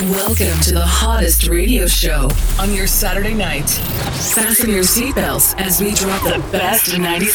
[0.00, 3.68] Welcome to the hottest radio show on your Saturday night.
[4.32, 7.26] Fasten your seatbelts as we drop the best 90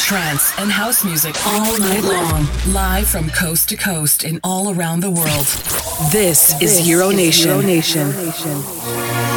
[0.00, 5.00] trance and house music all night long, live from coast to coast and all around
[5.00, 5.46] the world.
[6.10, 7.50] This, is Euro Nation.
[7.50, 8.06] Euro Nation.
[8.08, 9.29] broadcast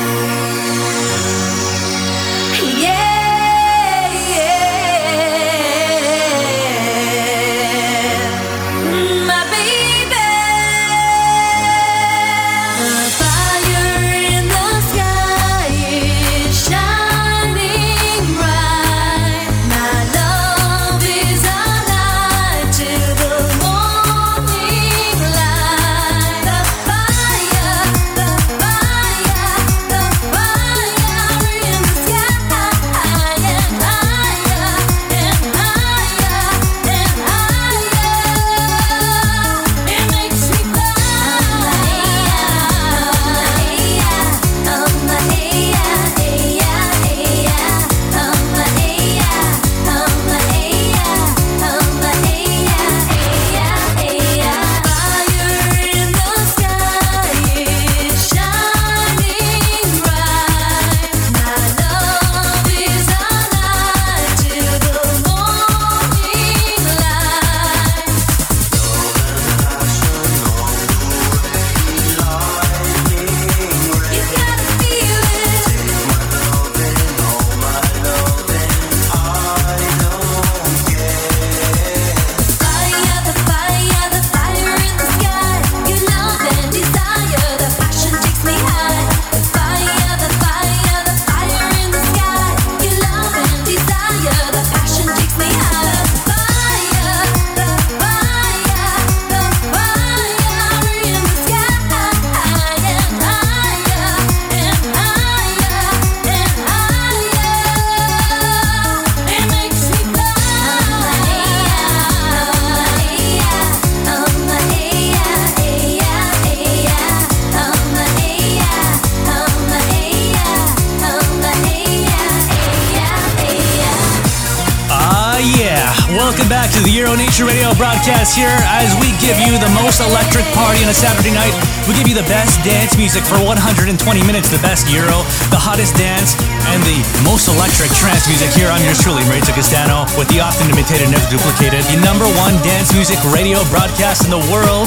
[141.34, 144.86] duplicated, the number one dance music radio broadcast in the world,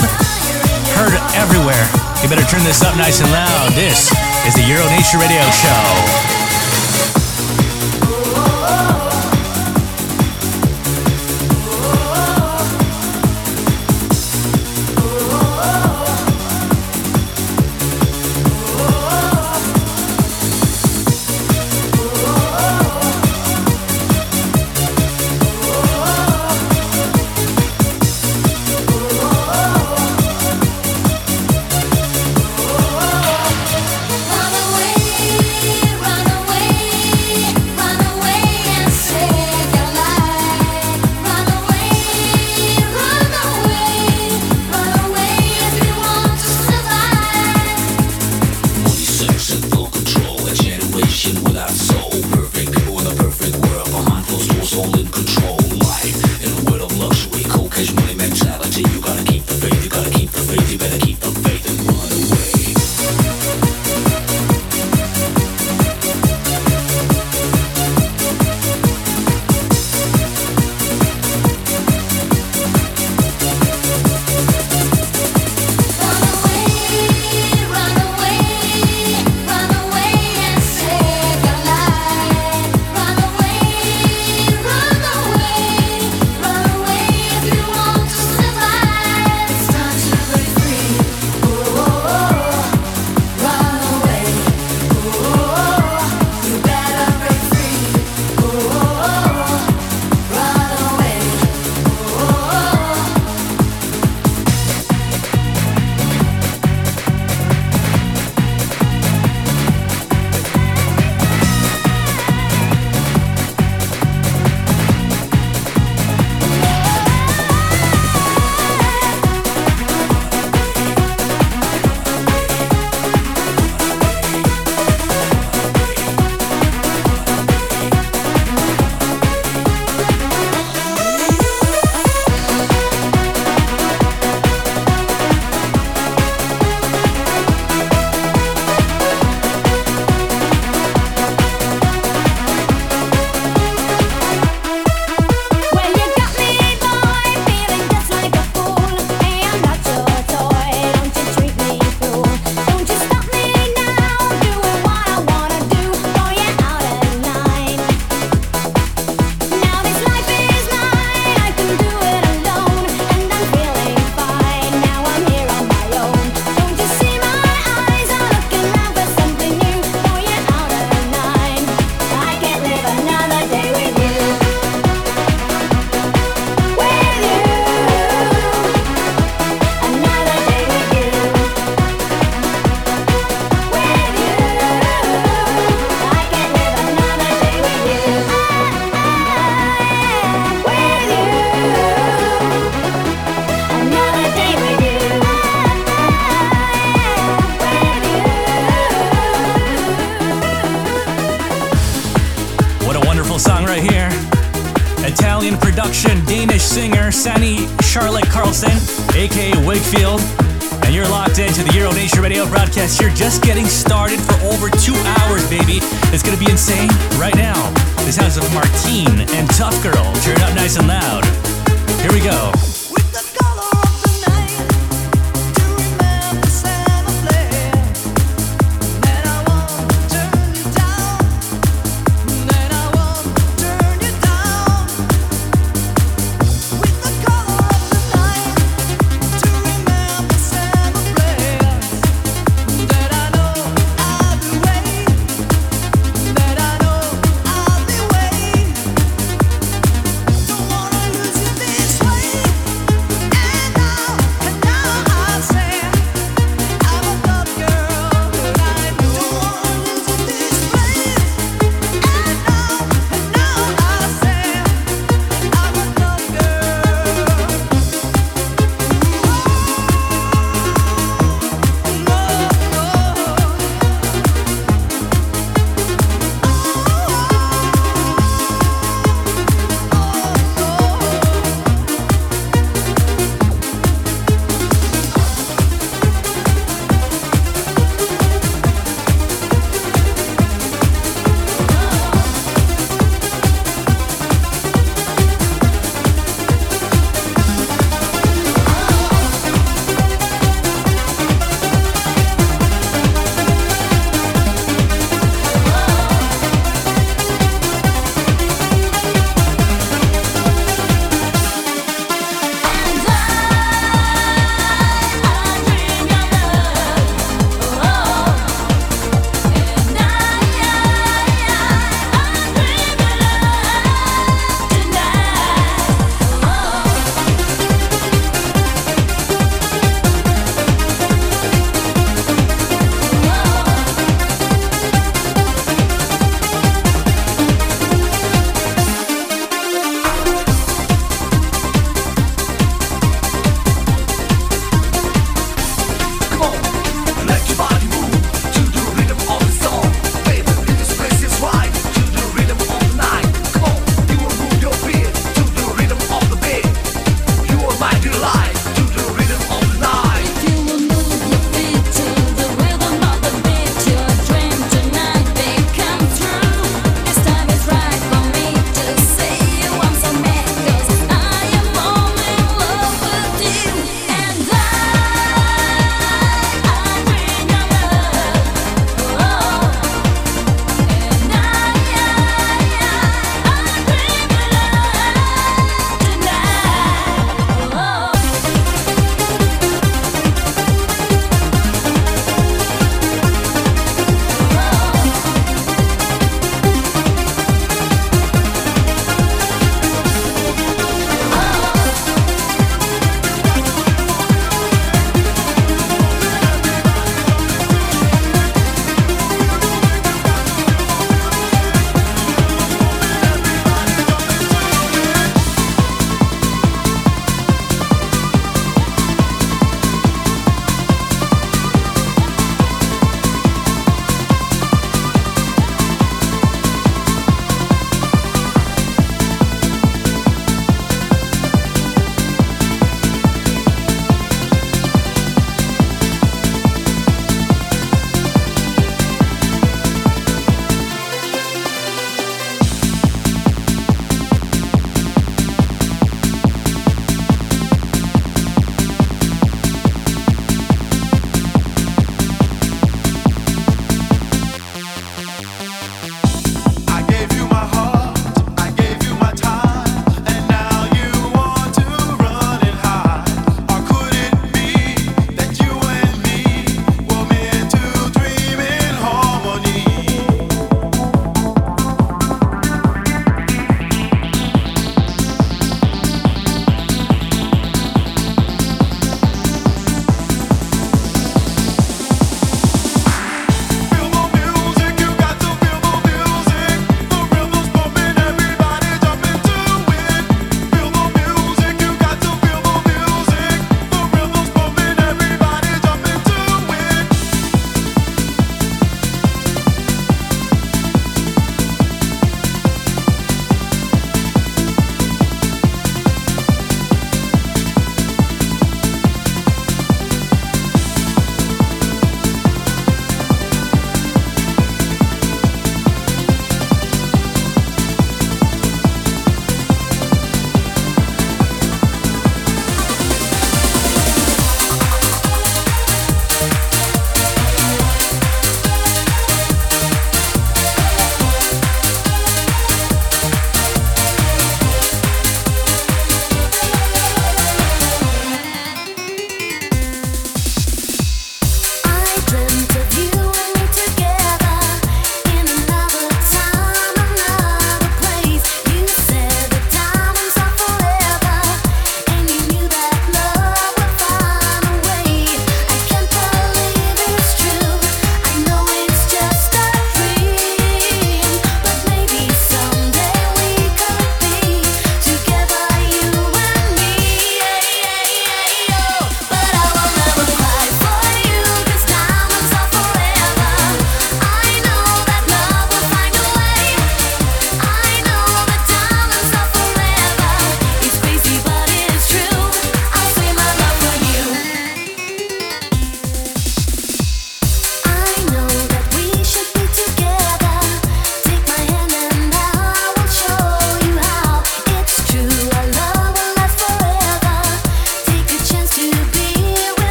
[0.94, 1.90] heard everywhere.
[2.22, 3.72] You better turn this up nice and loud.
[3.72, 4.12] This
[4.46, 6.35] is the Euro Nation Radio Show.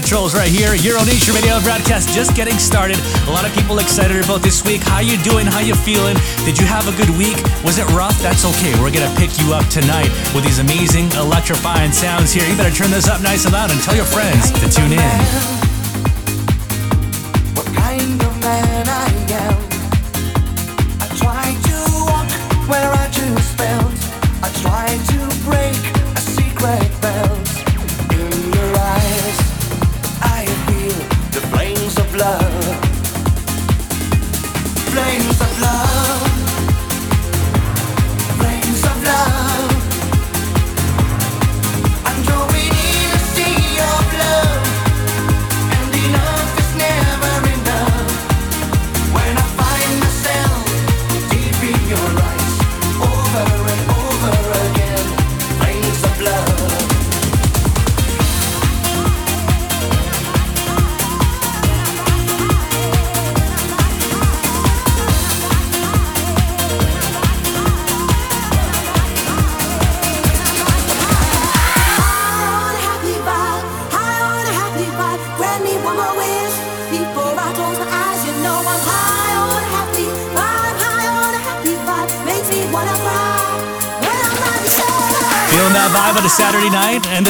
[0.00, 0.74] controls right here.
[0.74, 2.96] Euro Nation Radio broadcast just getting started.
[3.28, 4.80] A lot of people excited about this week.
[4.82, 5.46] How you doing?
[5.46, 6.16] How you feeling?
[6.46, 7.36] Did you have a good week?
[7.64, 8.18] Was it rough?
[8.22, 8.72] That's okay.
[8.80, 12.48] We're gonna pick you up tonight with these amazing electrifying sounds here.
[12.48, 15.59] You better turn this up nice and loud and tell your friends to tune in.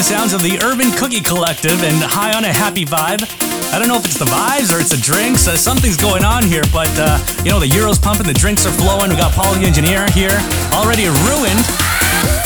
[0.01, 3.21] the sounds of the Urban Cookie Collective and High on a Happy Vibe.
[3.69, 5.45] I don't know if it's the vibes or it's the drinks.
[5.45, 8.73] Uh, something's going on here, but uh, you know, the Euro's pumping, the drinks are
[8.81, 9.13] flowing.
[9.13, 10.33] We got Paul the Engineer here,
[10.73, 11.61] already ruined.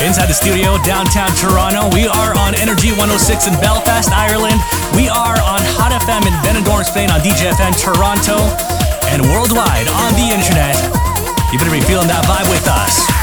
[0.03, 1.87] Inside the studio, downtown Toronto.
[1.95, 4.59] We are on Energy 106 in Belfast, Ireland.
[4.91, 8.51] We are on Hot FM in Benidorm, Spain, on DJFM Toronto,
[9.15, 10.75] and worldwide on the internet.
[11.55, 13.14] You better be feeling that vibe with us.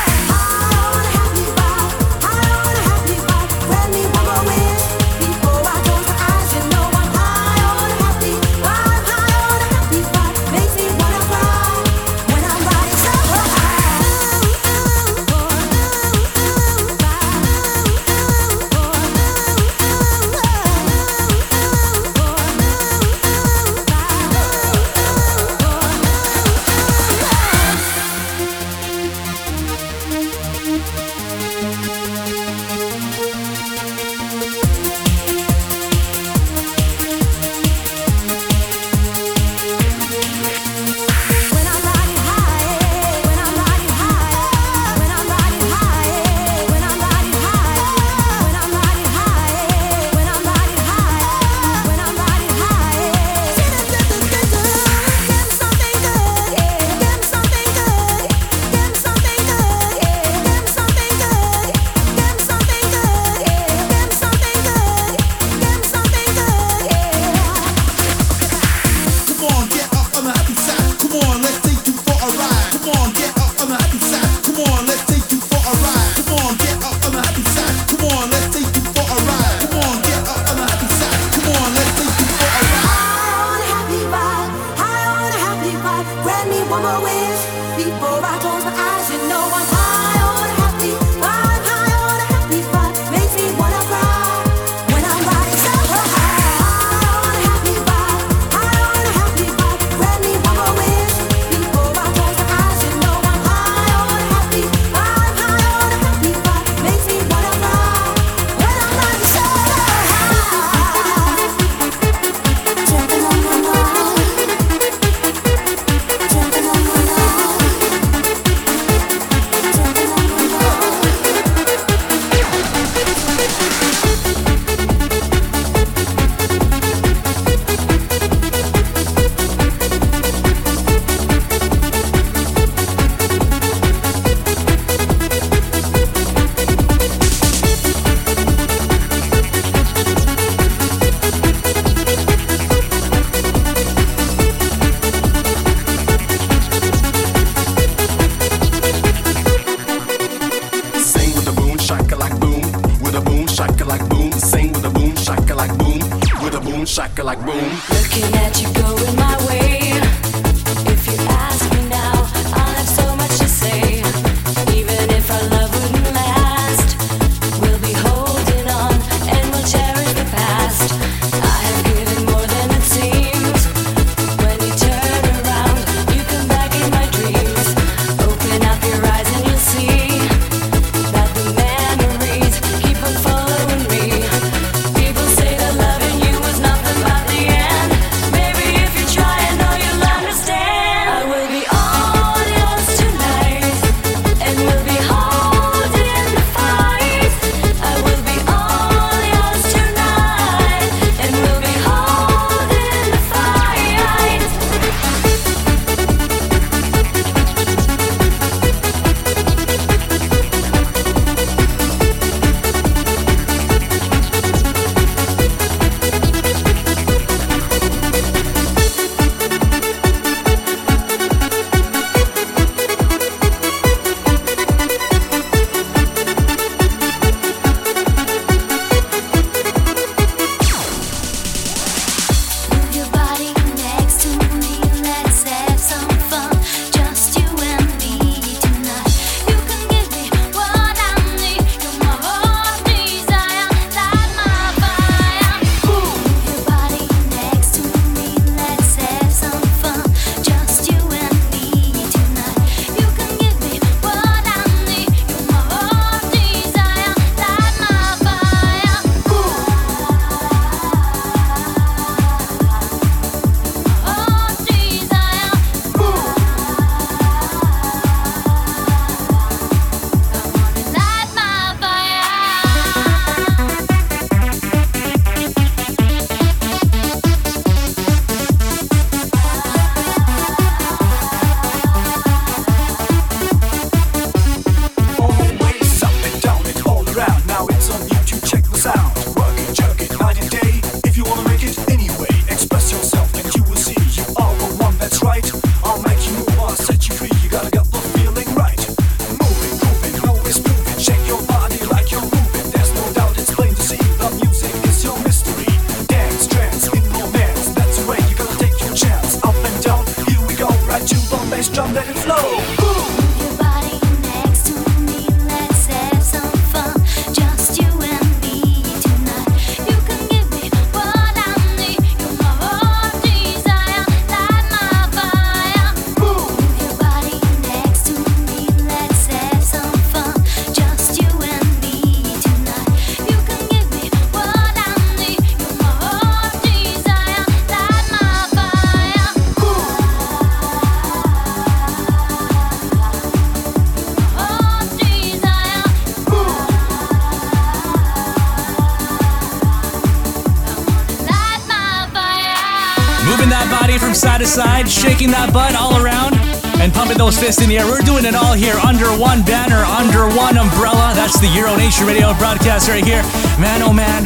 [353.53, 356.41] That body from side to side, shaking that butt all around,
[356.81, 357.85] and pumping those fists in the air.
[357.85, 361.13] We're doing it all here under one banner, under one umbrella.
[361.13, 363.21] That's the Euro Nation Radio broadcast right here.
[363.61, 364.25] Man, oh man,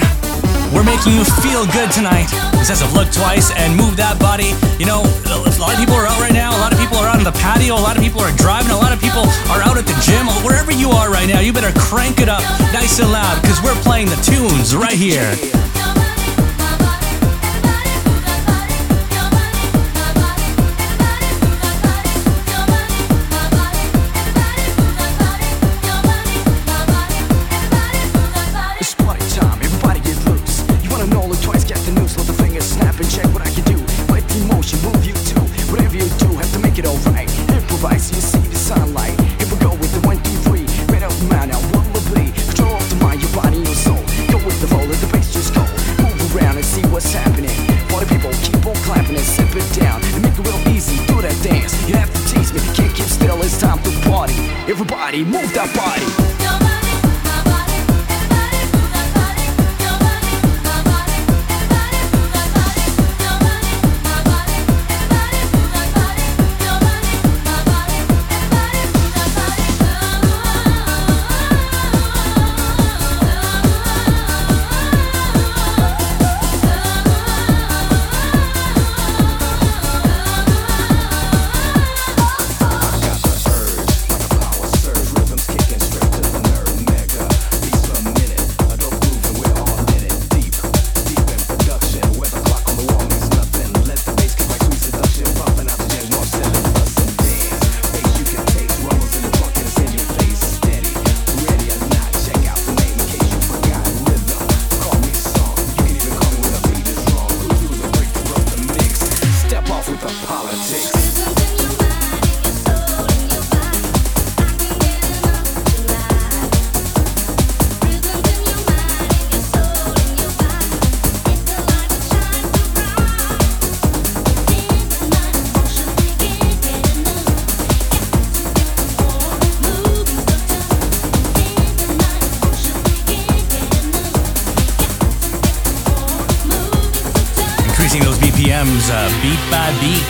[0.70, 2.30] we're making you feel good tonight.
[2.54, 4.54] It says to look twice and move that body.
[4.78, 6.54] You know, a lot of people are out right now.
[6.54, 7.74] A lot of people are out on the patio.
[7.74, 8.70] A lot of people are driving.
[8.70, 10.30] A lot of people are out at the gym.
[10.46, 13.78] Wherever you are right now, you better crank it up nice and loud because we're
[13.82, 15.34] playing the tunes right here.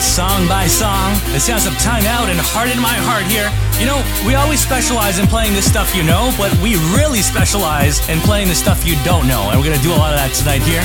[0.01, 1.13] Song by song.
[1.33, 3.49] The sounds of Time Out and Heart in My Heart here.
[3.81, 8.01] You know, we always specialize in playing this stuff you know, but we really specialize
[8.09, 9.49] in playing the stuff you don't know.
[9.49, 10.83] And we're going to do a lot of that tonight here.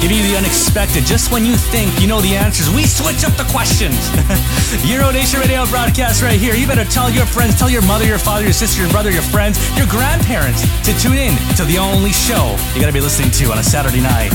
[0.00, 1.04] Give you the unexpected.
[1.04, 3.96] Just when you think you know the answers, we switch up the questions.
[4.90, 6.52] Euro Nation Radio broadcast right here.
[6.54, 9.24] You better tell your friends, tell your mother, your father, your sister, your brother, your
[9.30, 13.30] friends, your grandparents to tune in to the only show you got to be listening
[13.42, 14.34] to on a Saturday night.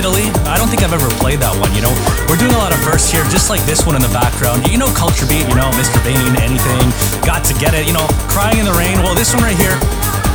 [0.00, 0.32] Italy.
[0.48, 1.92] I don't think I've ever played that one, you know.
[2.24, 4.64] We're doing a lot of firsts here, just like this one in the background.
[4.72, 6.00] You know Culture Beat, you know, Mr.
[6.00, 6.88] Vain, anything,
[7.20, 8.96] got to get it, you know, Crying in the Rain.
[9.04, 9.76] Well, this one right here,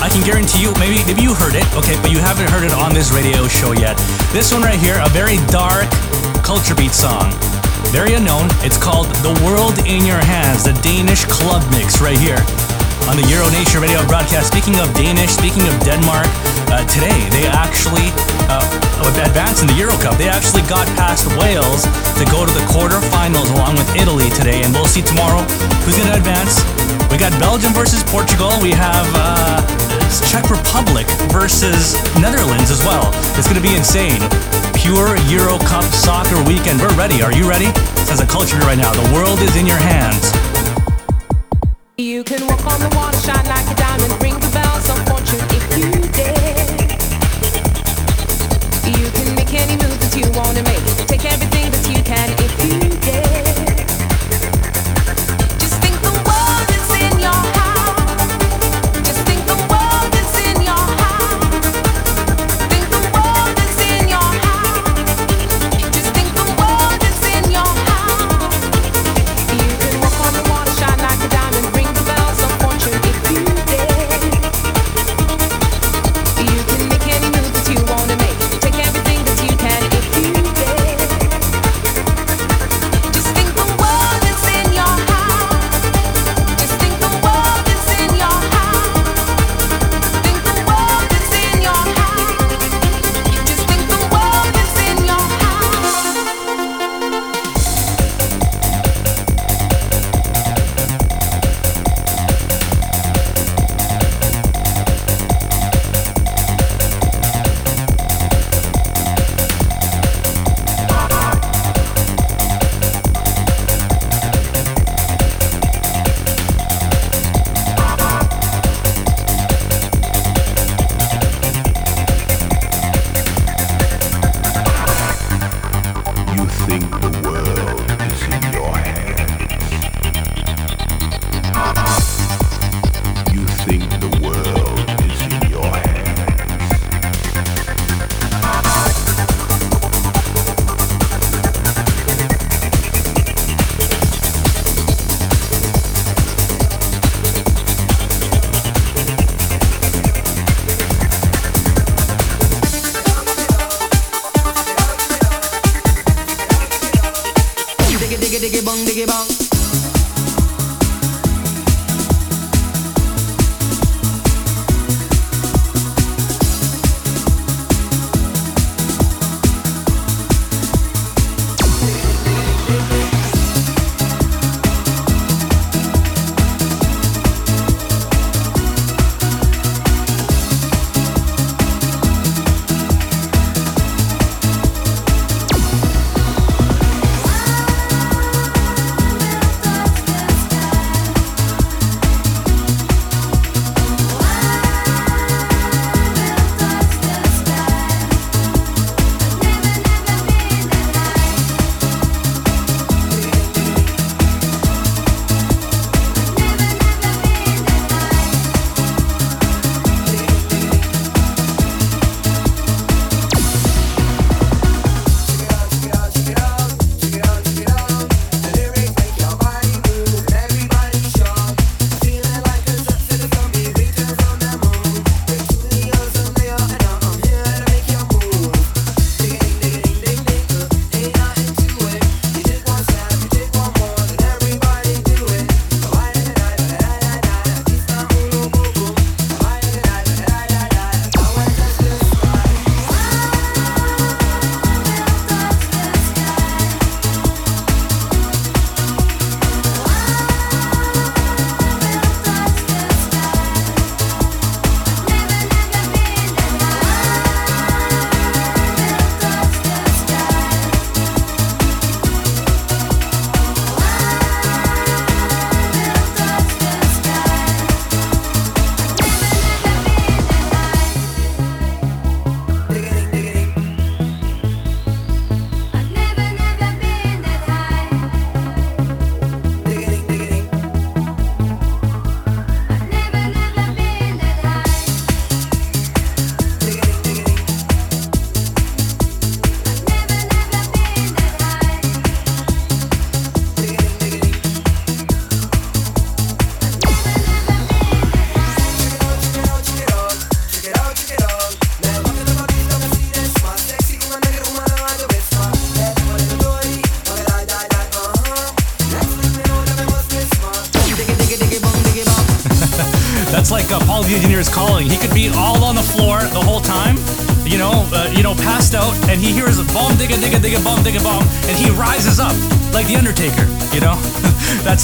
[0.05, 2.77] I can guarantee you, maybe maybe you heard it, okay, but you haven't heard it
[2.77, 3.97] on this radio show yet.
[4.29, 5.89] This one right here, a very dark
[6.45, 7.33] Culture Beat song.
[7.89, 8.53] Very unknown.
[8.61, 12.37] It's called The World in Your Hands, the Danish club mix right here
[13.09, 14.53] on the Euro Nation radio broadcast.
[14.53, 16.29] Speaking of Danish, speaking of Denmark,
[16.69, 18.13] uh, today they actually
[18.45, 18.61] uh,
[19.03, 20.17] advanced in the Euro Cup.
[20.17, 21.83] They actually got past Wales
[22.15, 25.43] to go to the quarterfinals along with Italy today, and we'll see tomorrow
[25.83, 26.63] who's going to advance.
[27.11, 28.51] We got Belgium versus Portugal.
[28.61, 29.59] We have uh,
[30.23, 33.11] Czech Republic versus Netherlands as well.
[33.35, 34.21] It's going to be insane.
[34.73, 36.79] Pure Euro Cup soccer weekend.
[36.79, 37.21] We're ready.
[37.21, 37.71] Are you ready?
[38.07, 38.91] Says a culture right now.
[38.91, 40.31] The world is in your hands.
[41.97, 44.64] You can walk on the water, shine like a diamond, ring the bells
[49.57, 50.94] any move that you wanna make,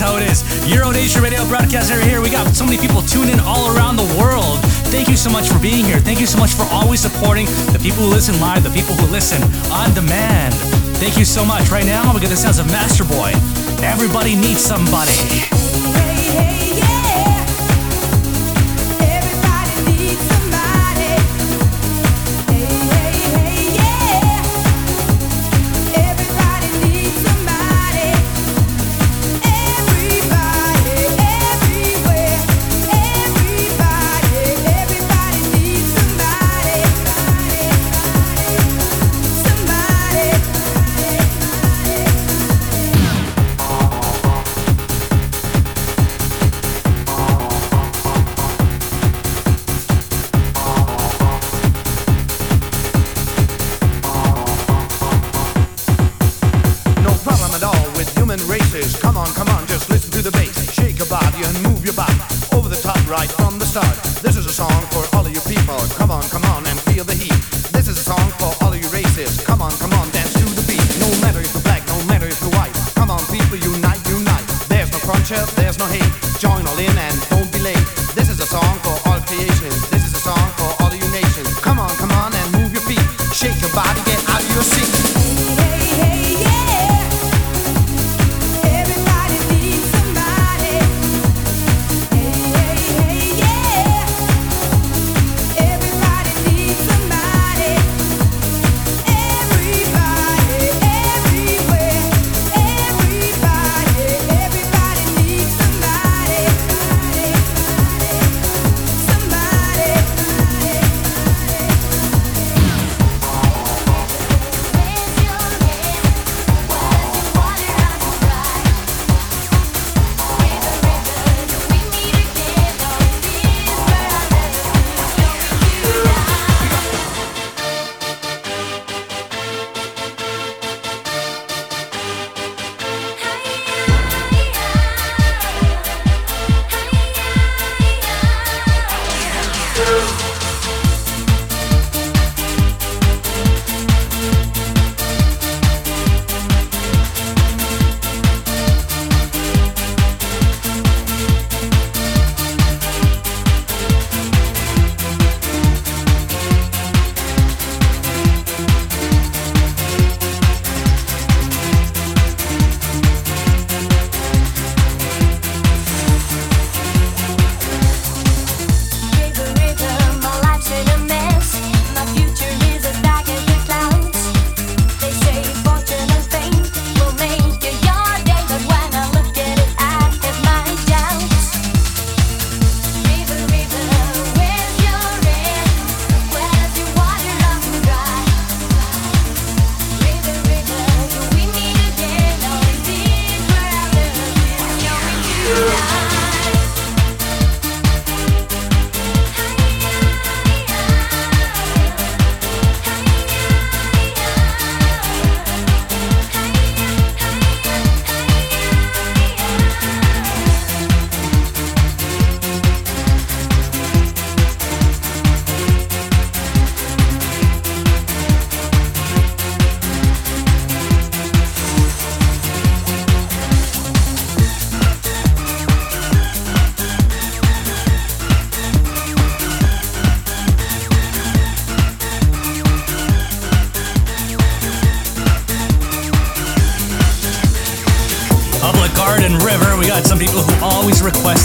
[0.02, 0.42] how it is.
[0.74, 2.22] Euro Nation Radio broadcaster here.
[2.22, 4.58] We got so many people tuning in all around the world.
[4.90, 6.00] Thank you so much for being here.
[6.00, 9.06] Thank you so much for always supporting the people who listen live, the people who
[9.12, 9.42] listen
[9.72, 10.56] on demand.
[10.98, 11.70] Thank you so much.
[11.70, 13.34] Right now, we get the sounds of Masterboy.
[13.84, 15.61] Everybody needs somebody.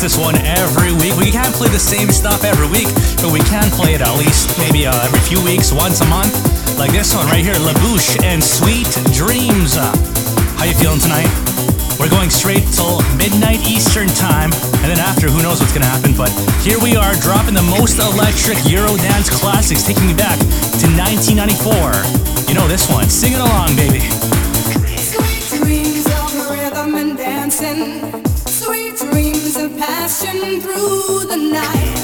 [0.07, 1.19] This one every week.
[1.19, 2.87] We can't play the same stuff every week,
[3.19, 6.31] but we can play it at least maybe uh, every few weeks, once a month.
[6.79, 9.75] Like this one right here, La Bouche and Sweet Dreams.
[9.75, 9.91] Uh,
[10.55, 11.27] how you feeling tonight?
[11.99, 16.15] We're going straight till midnight Eastern time, and then after, who knows what's gonna happen.
[16.15, 16.31] But
[16.63, 22.47] here we are, dropping the most electric Eurodance classics, taking me back to 1994.
[22.47, 23.11] You know this one.
[23.11, 24.07] Sing it along, baby.
[25.03, 28.16] Sweet dreams of rhythm and dancing.
[30.55, 31.95] Through the night.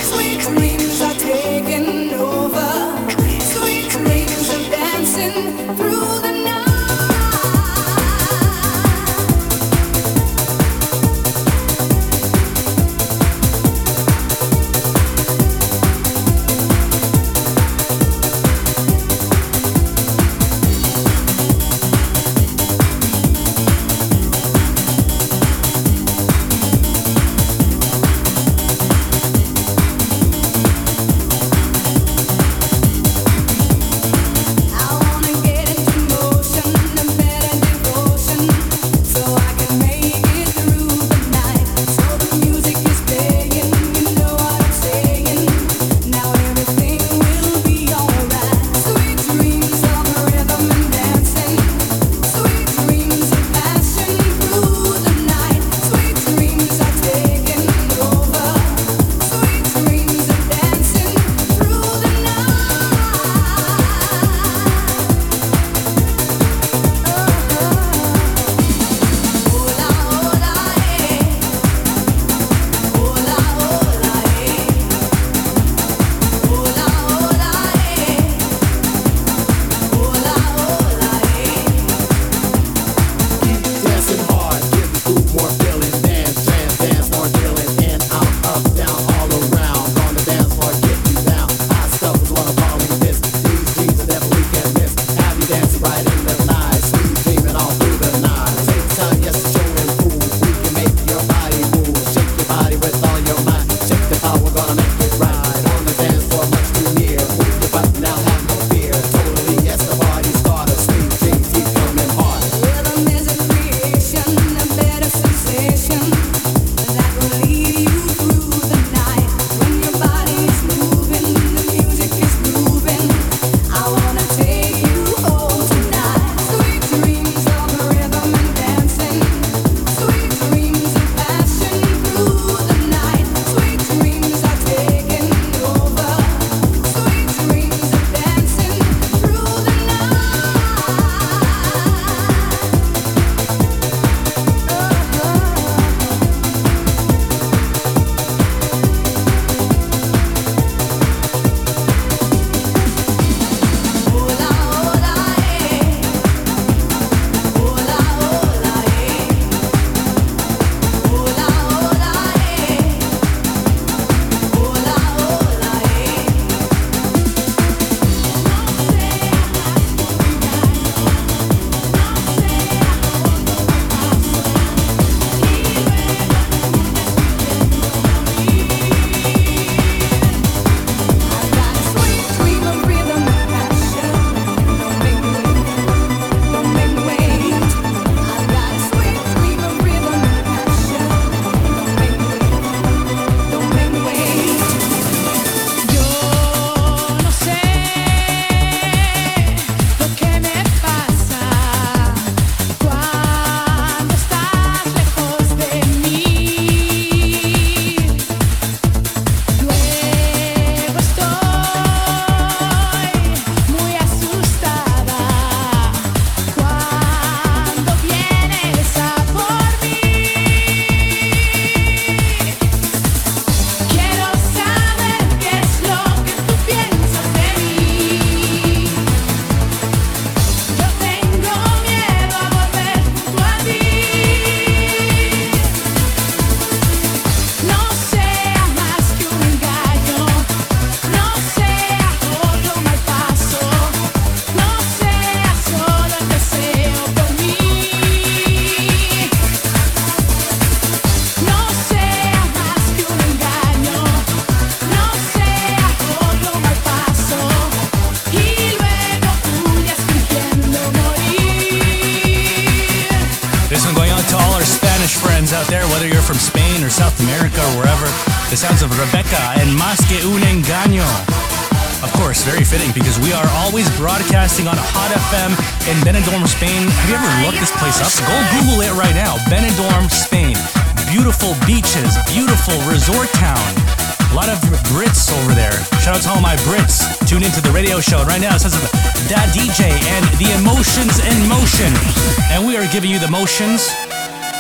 [293.52, 293.94] emotions.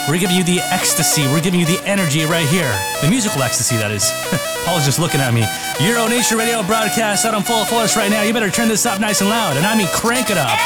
[0.08, 1.22] We're giving you the ecstasy.
[1.28, 2.72] We're giving you the energy right here.
[3.00, 4.10] The musical ecstasy, that is.
[4.64, 5.46] Paul's just looking at me.
[5.86, 8.22] Euro Nation Radio broadcast out on full force right now.
[8.22, 9.56] You better turn this up nice and loud.
[9.56, 10.58] And I mean, crank it up.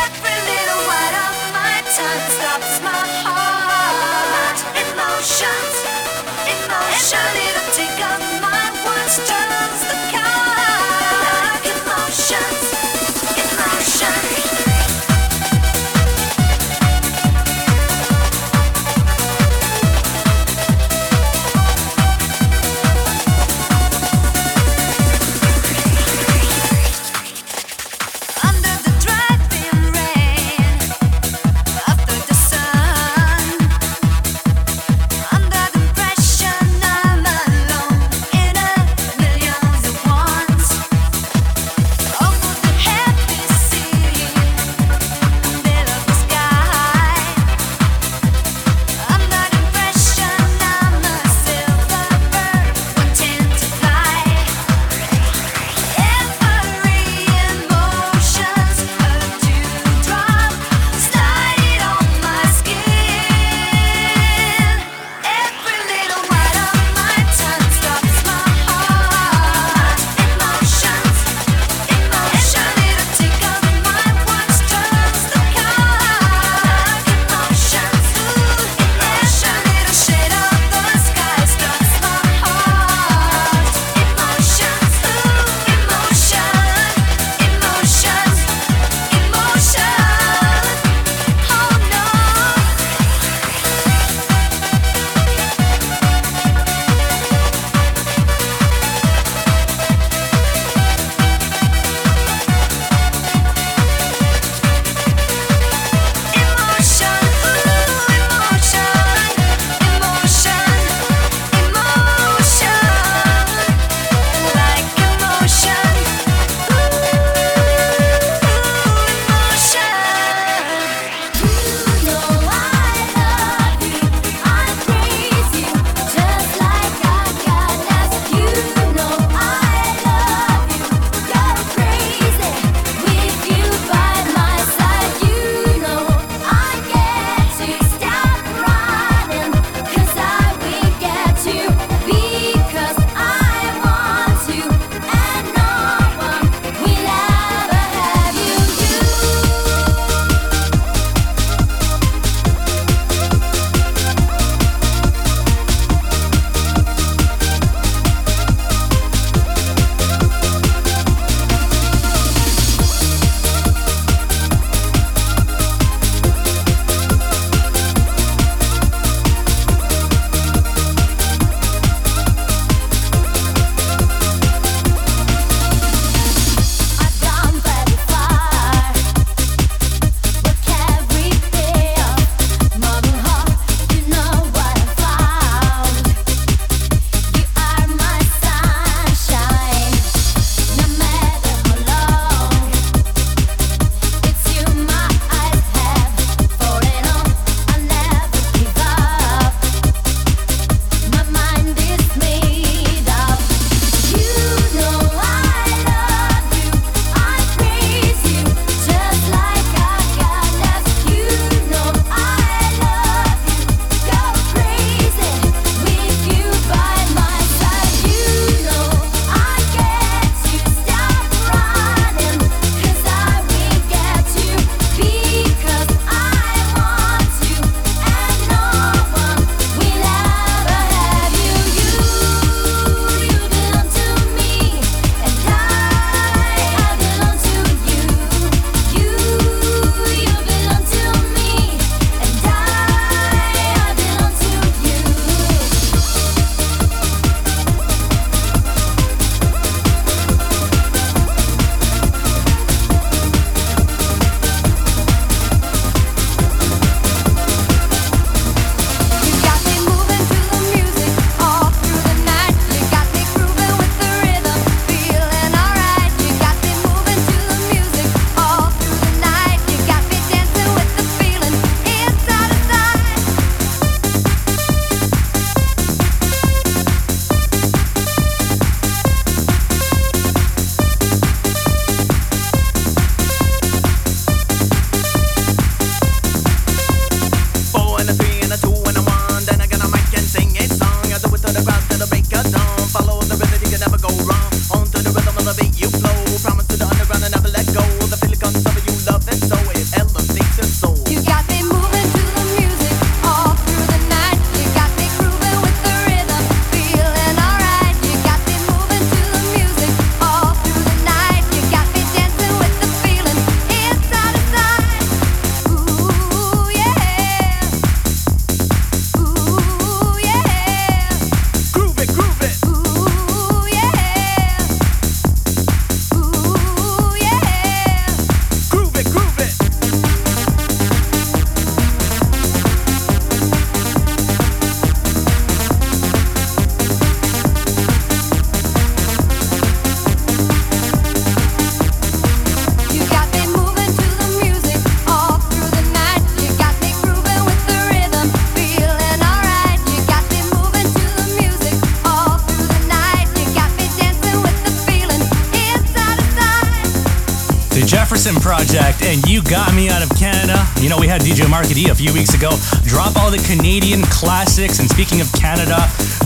[358.57, 360.57] Project and You Got Me Out of Canada.
[360.80, 362.57] You know, we had DJ Market E a few weeks ago
[362.88, 364.80] drop all the Canadian classics.
[364.80, 365.76] And speaking of Canada,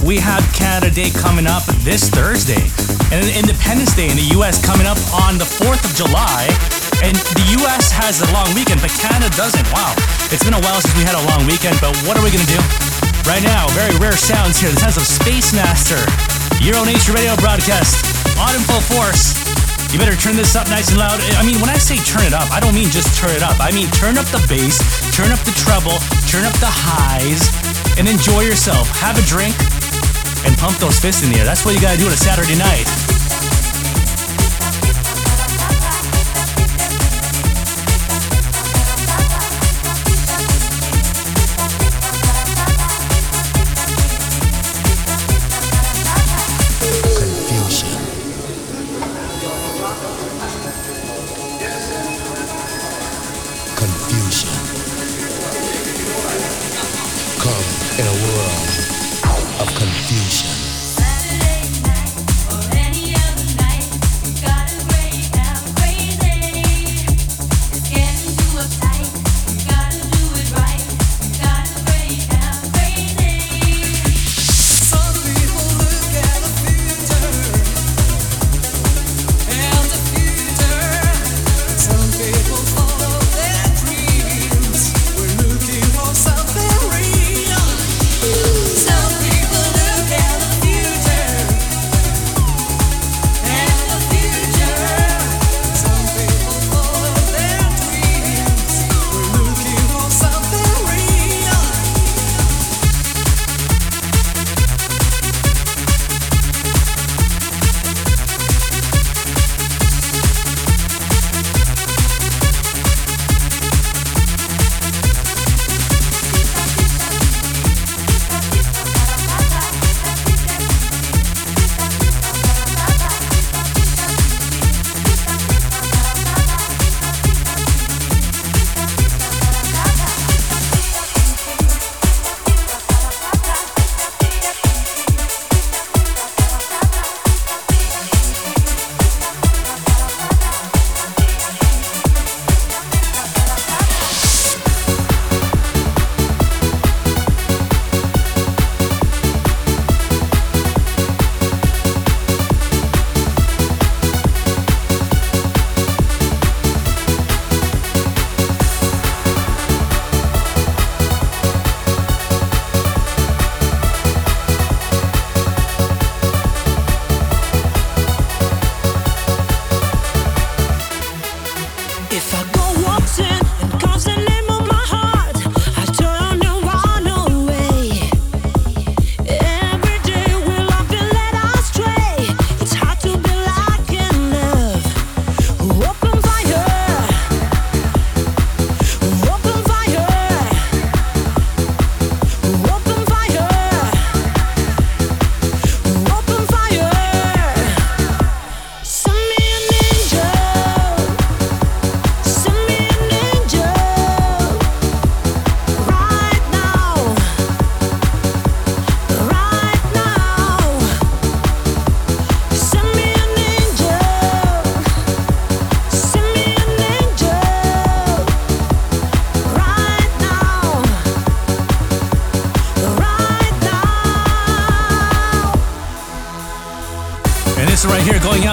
[0.06, 2.70] we have Canada Day coming up this Thursday.
[3.10, 4.94] And Independence Day in the US coming up
[5.26, 6.46] on the 4th of July.
[7.02, 9.66] And the US has a long weekend, but Canada doesn't.
[9.74, 9.90] Wow.
[10.30, 12.46] It's been a while since we had a long weekend, but what are we going
[12.46, 12.62] to do?
[13.26, 14.70] Right now, very rare sounds here.
[14.70, 15.98] The sounds of Space Master.
[16.62, 17.98] Euro Nation Radio broadcast
[18.54, 19.39] in full force.
[19.90, 21.18] You better turn this up nice and loud.
[21.34, 23.58] I mean, when I say turn it up, I don't mean just turn it up.
[23.58, 24.78] I mean turn up the bass,
[25.10, 25.98] turn up the treble,
[26.30, 27.50] turn up the highs,
[27.98, 28.86] and enjoy yourself.
[29.02, 29.58] Have a drink
[30.46, 31.44] and pump those fists in the air.
[31.44, 32.86] That's what you gotta do on a Saturday night.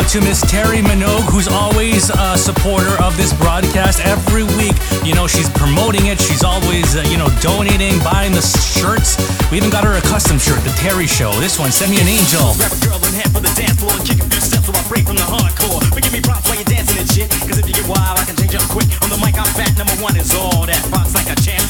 [0.08, 4.00] To Miss Terry Minogue, who's always a supporter of this broadcast.
[4.06, 4.72] Every week,
[5.04, 6.16] you know, she's promoting it.
[6.16, 9.20] She's always, uh, you know, donating, buying the shirts.
[9.52, 11.32] We even got her a custom shirt, the Terry Show.
[11.44, 12.56] This one, send me an angel.
[12.56, 14.80] Grab a girl in half for the dance floor kick a few steps so I
[14.88, 15.84] break from the hardcore.
[15.92, 17.28] But give me props while you're dancing and shit.
[17.44, 18.88] Cause if you get wild, I can change up quick.
[19.04, 19.76] On the mic, I'm fat.
[19.76, 20.80] Number one is all that.
[20.88, 21.68] Rocks like a champ,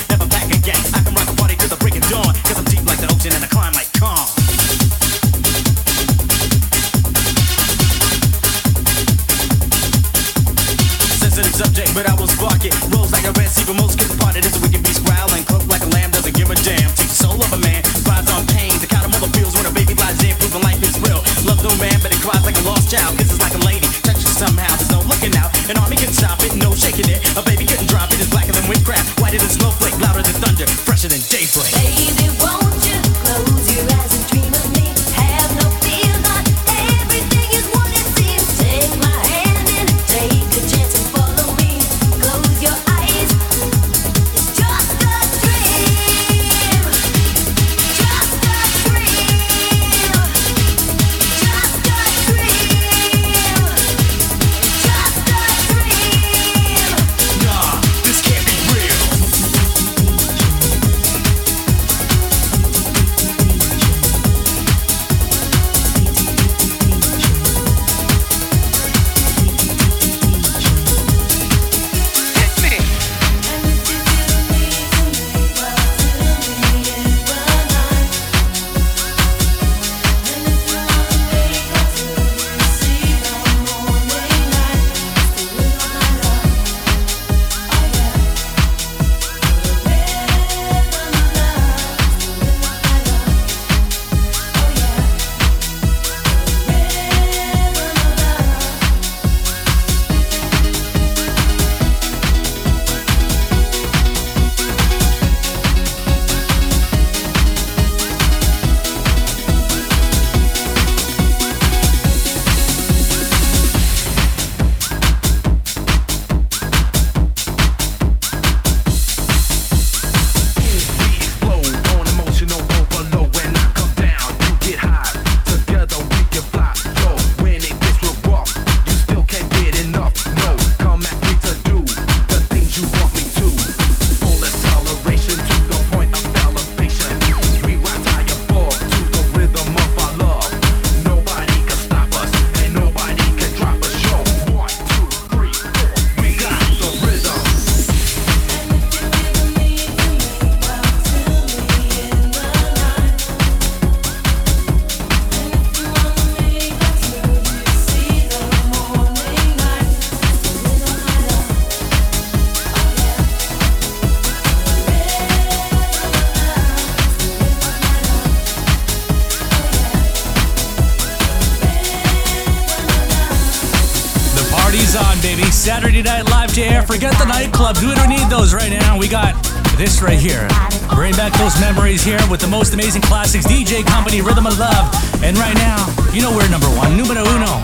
[177.68, 178.98] We don't need those right now.
[178.98, 179.36] We got
[179.76, 180.48] this right here.
[180.96, 183.46] Bring back those memories here with the most amazing classics.
[183.46, 184.88] DJ Company, Rhythm of Love.
[185.22, 187.60] And right now, you know we're number one, numero uno.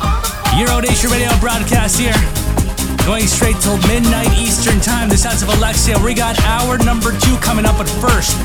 [0.60, 2.20] Euro Nation Radio broadcast here.
[3.08, 5.08] Going straight till midnight Eastern Time.
[5.08, 5.96] The sounds of Alexia.
[6.04, 8.36] We got hour number two coming up, but first,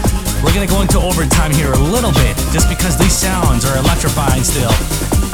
[0.46, 4.46] we're gonna go into overtime here a little bit, just because these sounds are electrifying
[4.46, 4.70] still.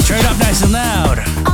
[0.08, 1.53] Turn it up nice and loud.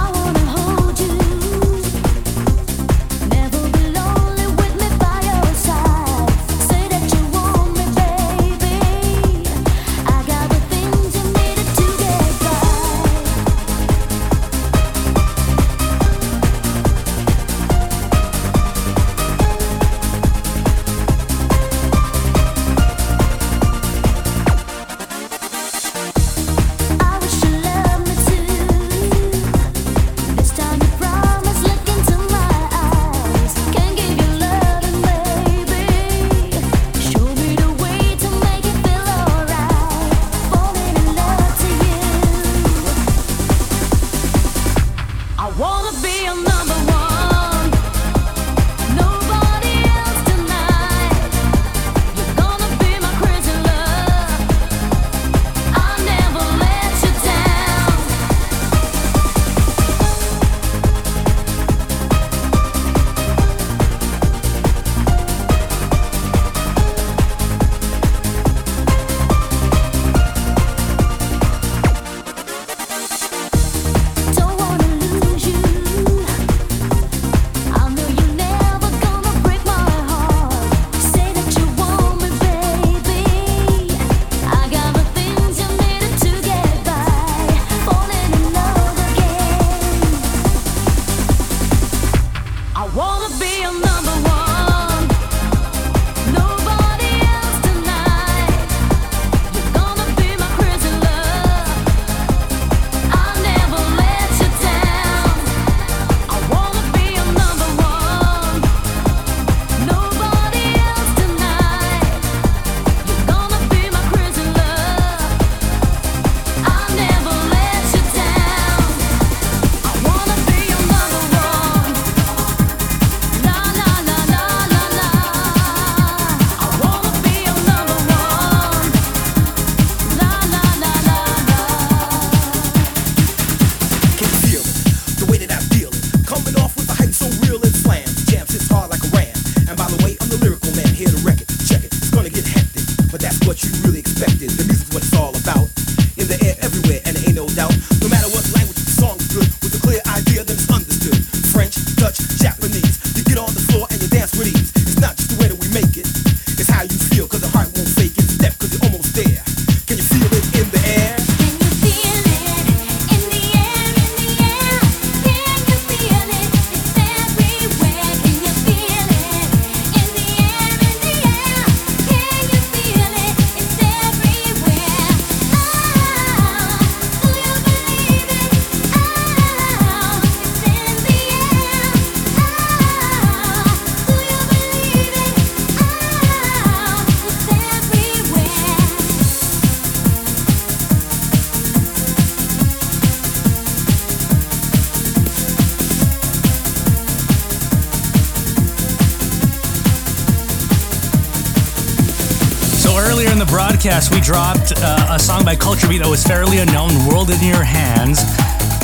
[203.81, 207.41] Broadcast, we dropped uh, a song by Culture Beat that was fairly unknown, World in
[207.41, 208.13] Your Hands.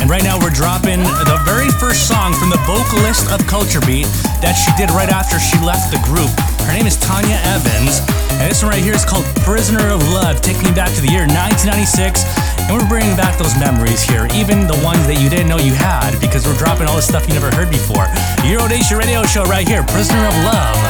[0.01, 4.09] And right now we're dropping the very first song from the vocalist of Culture Beat
[4.41, 6.33] that she did right after she left the group.
[6.65, 8.01] Her name is Tania Evans.
[8.41, 11.13] And this one right here is called Prisoner of Love, taking me back to the
[11.13, 12.25] year 1996.
[12.65, 15.77] And we're bringing back those memories here, even the ones that you didn't know you
[15.77, 18.09] had, because we're dropping all the stuff you never heard before.
[18.49, 20.81] Euro Nation Radio Show right here, Prisoner of Love.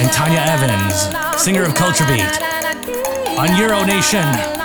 [0.00, 2.49] And Tania Evans, singer of Culture Beat,
[3.40, 4.59] on Euro Nation.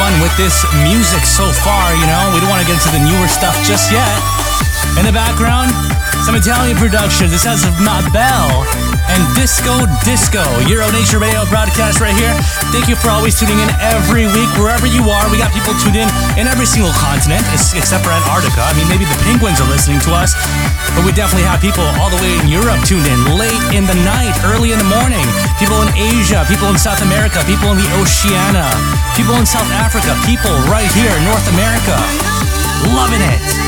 [0.00, 2.32] Fun with this music so far, you know?
[2.32, 4.08] We don't want to get into the newer stuff just yet.
[4.96, 5.76] In the background,
[6.24, 7.28] some Italian production.
[7.28, 8.64] This has Mabel
[9.12, 10.40] and Disco Disco.
[10.72, 12.32] Euro Nation Radio broadcast right here.
[12.70, 15.26] Thank you for always tuning in every week, wherever you are.
[15.26, 16.06] We got people tuned in
[16.38, 17.42] in every single continent,
[17.74, 18.62] except for Antarctica.
[18.62, 20.38] I mean, maybe the penguins are listening to us,
[20.94, 23.98] but we definitely have people all the way in Europe tuned in, late in the
[24.06, 25.26] night, early in the morning.
[25.58, 28.70] People in Asia, people in South America, people in the Oceania,
[29.18, 31.98] people in South Africa, people right here in North America.
[32.94, 33.59] Loving it.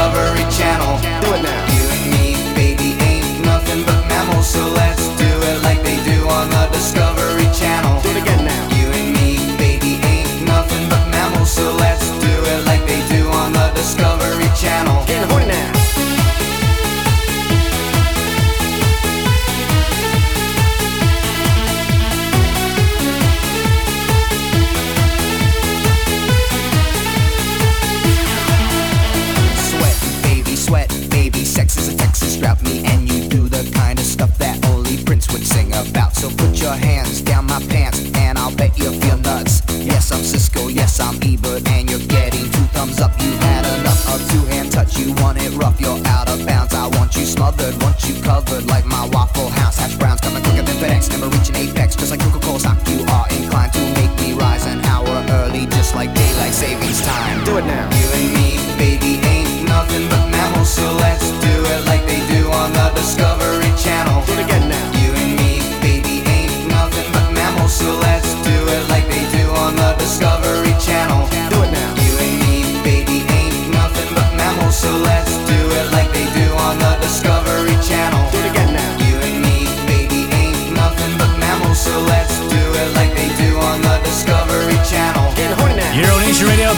[0.00, 0.96] Discovery Channel.
[1.20, 1.66] Do it now.
[1.76, 5.19] You and me, baby, ain't nothing but mammals, so let's
[57.60, 57.88] it now.
[57.90, 62.50] You and me, baby, ain't nothing but mammals, so let's do it like they do
[62.50, 63.49] on the Discovery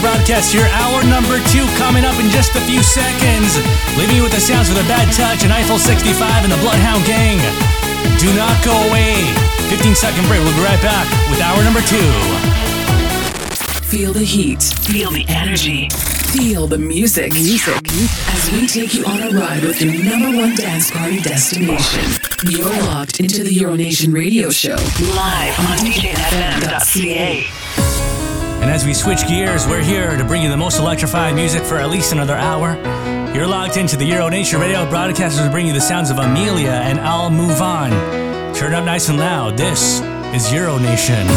[0.03, 3.55] broadcast your hour number two coming up in just a few seconds.
[3.95, 7.05] Leaving you with the sounds of the Bad Touch and Eiffel 65 and the Bloodhound
[7.07, 7.39] Gang.
[8.19, 9.15] Do not go away.
[9.71, 10.43] 15 second break.
[10.43, 12.11] We'll be right back with hour number two.
[13.87, 14.61] Feel the heat.
[14.61, 15.87] Feel the energy.
[16.35, 17.31] Feel the music.
[17.31, 17.79] Music.
[18.27, 22.03] As we take you on a ride with your number one dance party destination.
[22.49, 24.75] You're locked into the Euronation radio show.
[25.15, 27.62] Live on DJFM.ca.
[28.73, 31.91] As we switch gears, we're here to bring you the most electrified music for at
[31.91, 32.75] least another hour.
[33.35, 36.71] You're locked into the Euro Nation Radio broadcasters to bring you the sounds of Amelia
[36.71, 37.91] and I'll Move On.
[38.55, 39.57] Turn up nice and loud.
[39.57, 40.01] This
[40.33, 41.27] is Euro Nation.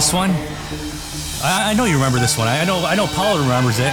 [0.00, 0.30] this one?
[1.44, 2.48] I, I know you remember this one.
[2.48, 2.86] I, I, know.
[2.86, 3.92] I know Paul remembers it.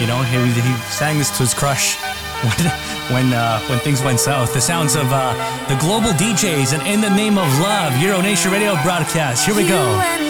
[0.00, 1.96] You know, he, he sang this to his crush
[2.40, 2.72] when
[3.12, 4.54] when, uh, when things went south.
[4.54, 5.34] The sounds of uh,
[5.68, 9.44] the global DJs and in the name of love, Euro Nation Radio broadcast.
[9.44, 10.23] Here we go.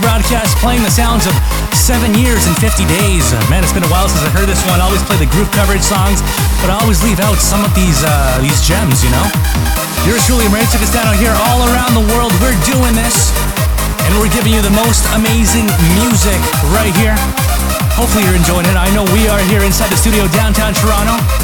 [0.00, 1.34] Broadcast, playing the sounds of
[1.72, 3.24] seven years and 50 days.
[3.32, 4.80] Uh, man, it's been a while since I heard this one.
[4.80, 6.24] I always play the groove coverage songs,
[6.60, 9.26] but I always leave out some of these uh, these gems, you know?
[10.08, 12.32] Yours truly, us down here all around the world.
[12.42, 13.32] We're doing this,
[14.06, 15.68] and we're giving you the most amazing
[15.98, 16.40] music
[16.72, 17.16] right here.
[17.94, 18.76] Hopefully, you're enjoying it.
[18.76, 21.35] I know we are here inside the studio downtown Toronto.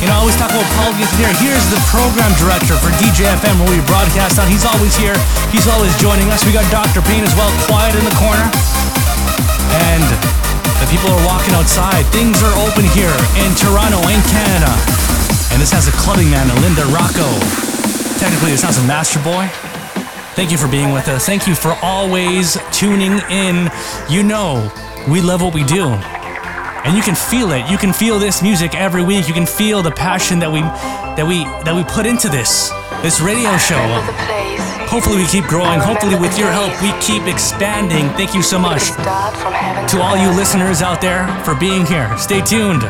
[0.00, 1.28] You know, I always talk about Paul there.
[1.44, 4.48] Here's the program director for DJFM where we broadcast on.
[4.48, 5.12] He's always here.
[5.52, 6.40] He's always joining us.
[6.48, 7.04] We got Dr.
[7.04, 8.48] Payne as well, quiet in the corner.
[9.76, 10.00] And
[10.80, 12.08] the people are walking outside.
[12.16, 13.12] Things are open here
[13.44, 14.72] in Toronto, in Canada.
[15.52, 17.28] And this has a clubbing man, Linda Rocco.
[18.16, 19.52] Technically, this has a Masterboy.
[20.32, 21.28] Thank you for being with us.
[21.28, 23.68] Thank you for always tuning in.
[24.08, 24.64] You know,
[25.12, 25.92] we love what we do.
[26.84, 27.70] And you can feel it.
[27.70, 29.28] You can feel this music every week.
[29.28, 32.70] You can feel the passion that we that we that we put into this
[33.02, 33.80] this radio show.
[34.88, 35.78] Hopefully we keep growing.
[35.78, 38.08] Hopefully with your help we keep expanding.
[38.16, 38.90] Thank you so much
[39.90, 42.10] to all you listeners out there for being here.
[42.18, 42.82] Stay tuned.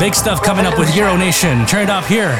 [0.00, 1.66] Big stuff coming up with Euro Nation.
[1.66, 2.34] Turn it up here.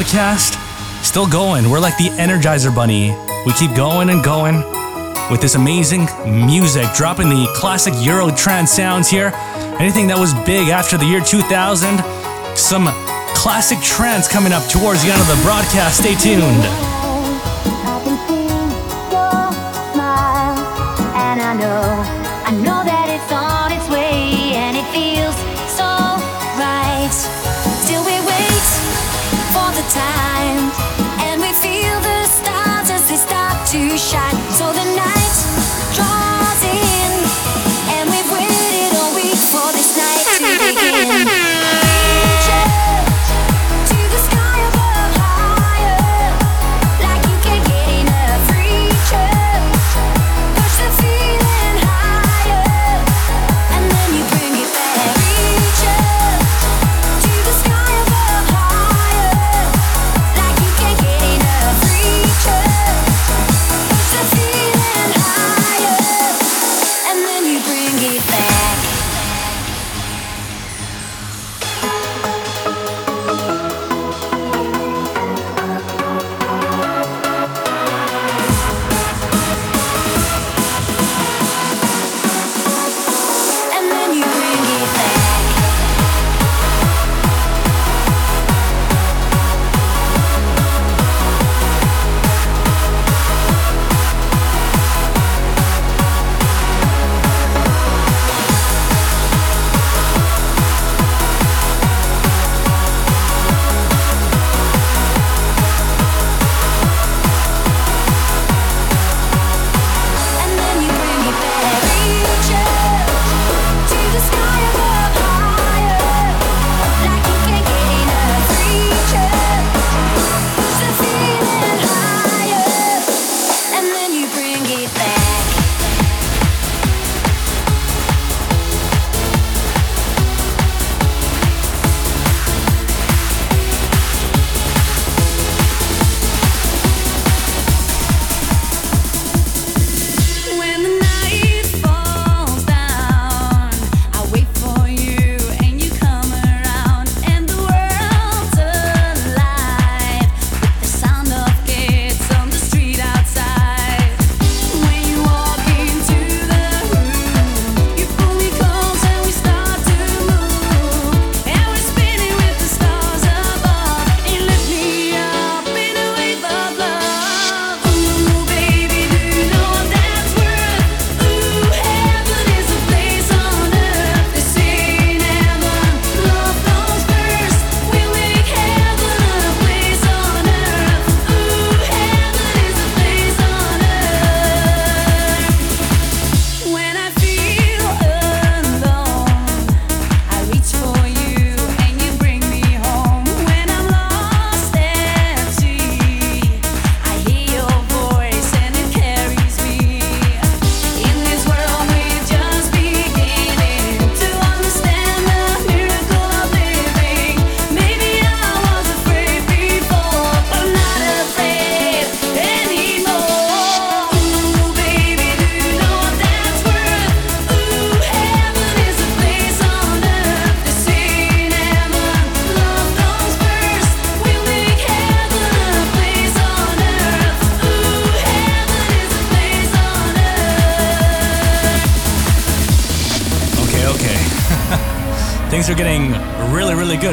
[0.00, 0.56] podcast
[1.04, 1.68] still going.
[1.68, 3.10] We're like the Energizer Bunny.
[3.44, 4.56] We keep going and going
[5.30, 9.30] with this amazing music, dropping the classic Euro trance sounds here.
[9.78, 12.02] Anything that was big after the year 2000,
[12.56, 12.86] some
[13.34, 15.98] classic trance coming up towards the end of the broadcast.
[15.98, 16.89] Stay tuned.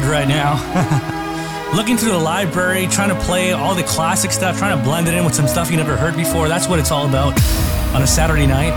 [0.00, 0.54] Good right now.
[1.74, 5.14] Looking through the library, trying to play all the classic stuff, trying to blend it
[5.14, 6.48] in with some stuff you never heard before.
[6.48, 7.32] That's what it's all about
[7.94, 8.72] on a Saturday night.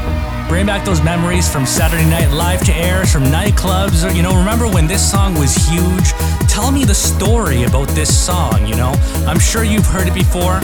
[0.49, 4.37] Bring back those memories from Saturday night live to air, from nightclubs, or, you know,
[4.37, 6.11] remember when this song was huge?
[6.49, 8.91] Tell me the story about this song, you know?
[9.27, 10.59] I'm sure you've heard it before.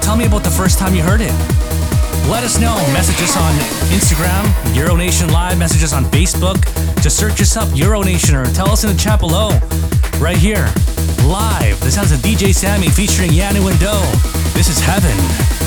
[0.00, 1.34] Tell me about the first time you heard it.
[2.28, 2.76] Let us know.
[2.92, 3.54] Message us on
[3.88, 4.44] Instagram,
[4.74, 5.58] Euronation Live.
[5.58, 6.62] Message us on Facebook.
[7.02, 9.58] Just search us up, Euronation, or tell us in the chat below.
[10.20, 10.66] Right here,
[11.26, 11.80] live.
[11.80, 13.92] The sounds of DJ Sammy featuring Yanou and Do.
[14.52, 15.57] This is Heaven.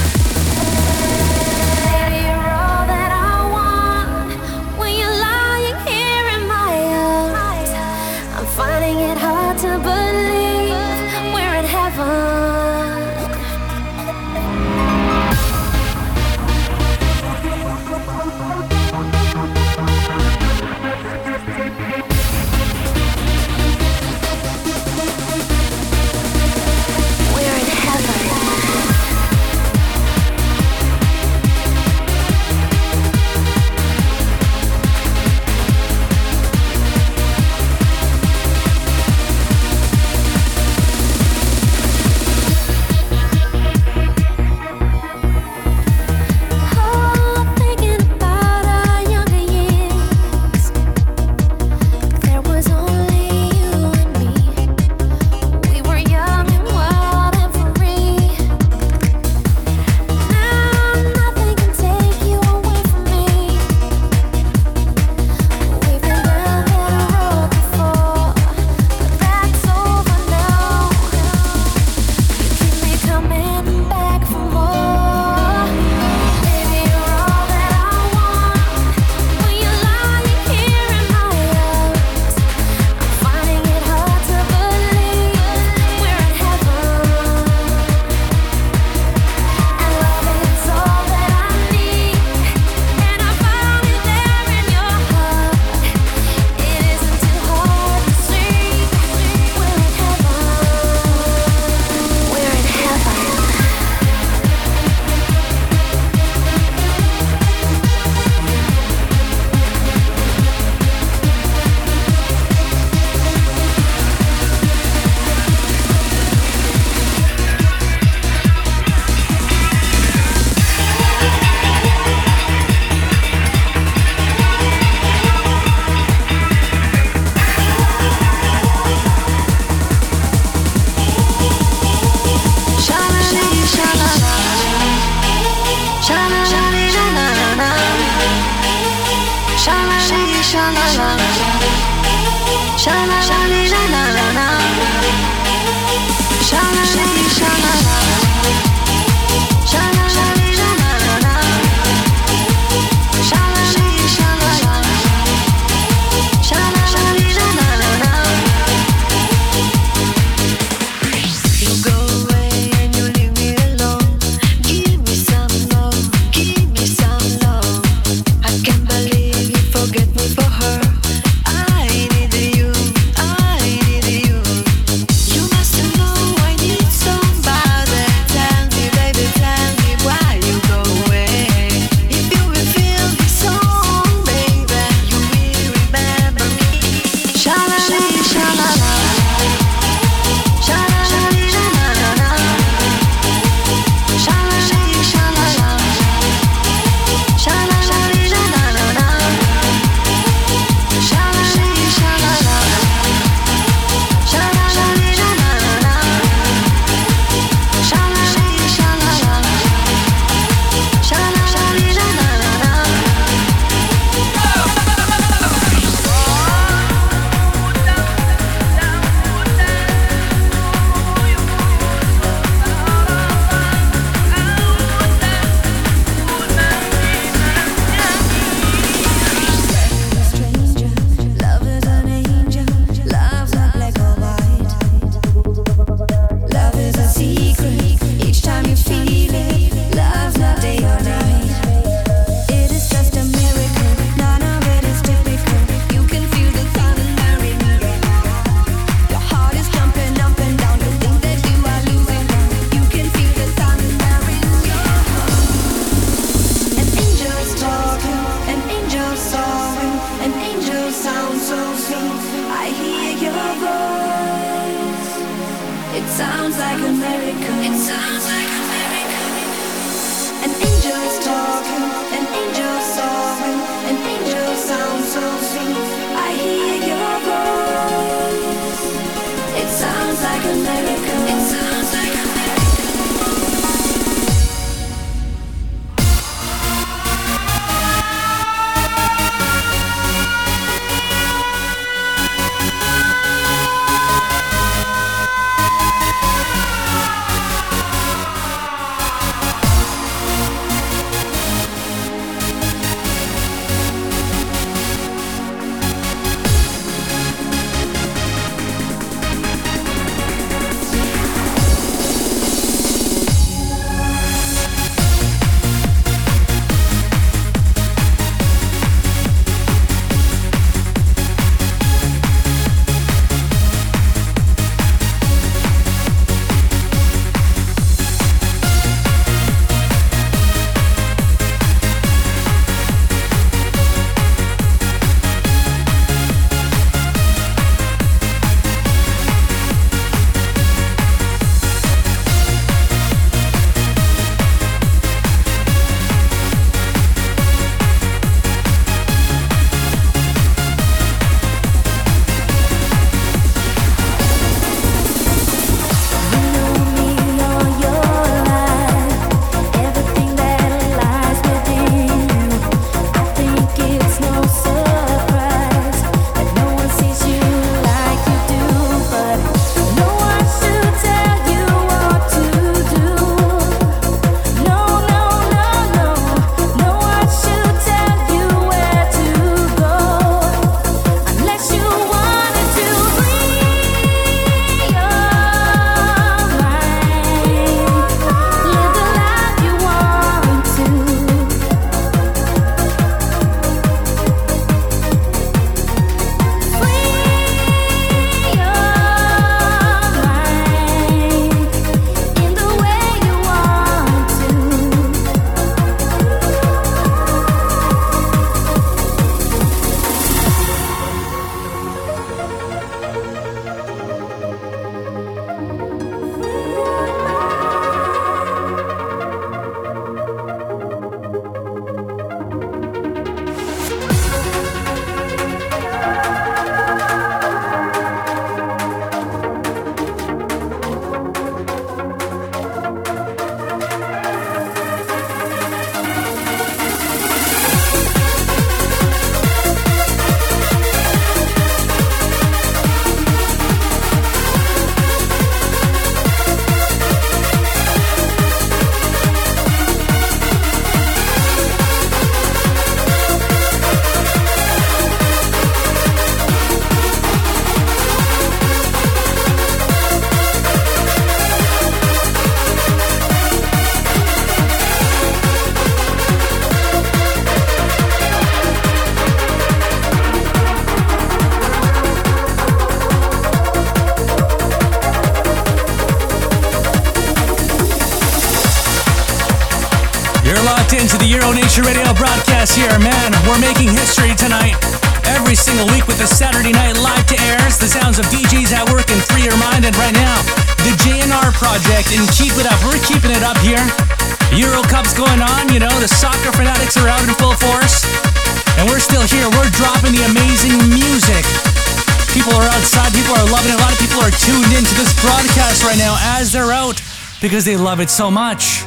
[507.41, 508.85] Because they love it so much.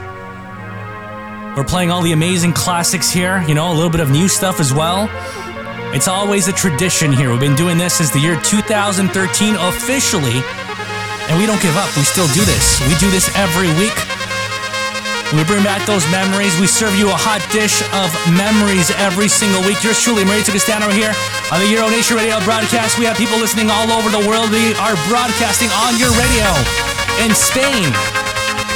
[1.56, 4.60] We're playing all the amazing classics here, you know, a little bit of new stuff
[4.60, 5.10] as well.
[5.94, 7.30] It's always a tradition here.
[7.30, 9.06] We've been doing this since the year 2013
[9.54, 10.42] officially,
[11.30, 11.90] and we don't give up.
[11.96, 12.80] We still do this.
[12.86, 13.94] We do this every week.
[15.34, 16.54] We bring back those memories.
[16.58, 19.82] We serve you a hot dish of memories every single week.
[19.82, 21.14] Yours truly, Mauricio Castano here
[21.50, 22.98] on the Euro Nation Radio broadcast.
[22.98, 24.50] We have people listening all over the world.
[24.50, 26.50] We are broadcasting on your radio
[27.22, 27.90] in Spain,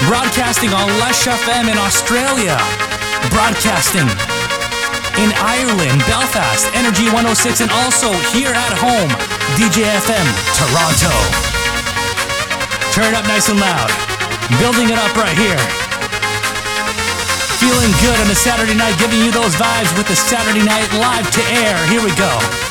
[0.06, 2.54] broadcasting on Lush FM in Australia,
[3.34, 4.06] broadcasting
[5.18, 9.10] in Ireland, Belfast, Energy 106, and also here at home,
[9.58, 11.10] DJFM Toronto.
[12.94, 13.90] Turn it up nice and loud.
[14.62, 15.58] Building it up right here.
[17.58, 21.28] Feeling good on a Saturday night, giving you those vibes with the Saturday Night Live
[21.32, 21.74] to air.
[21.90, 22.67] Here we go.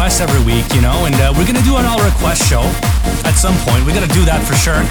[0.00, 2.62] every week, you know, and uh, we're gonna do an all request show
[3.28, 3.84] at some point.
[3.84, 4.82] We're gonna do that for sure.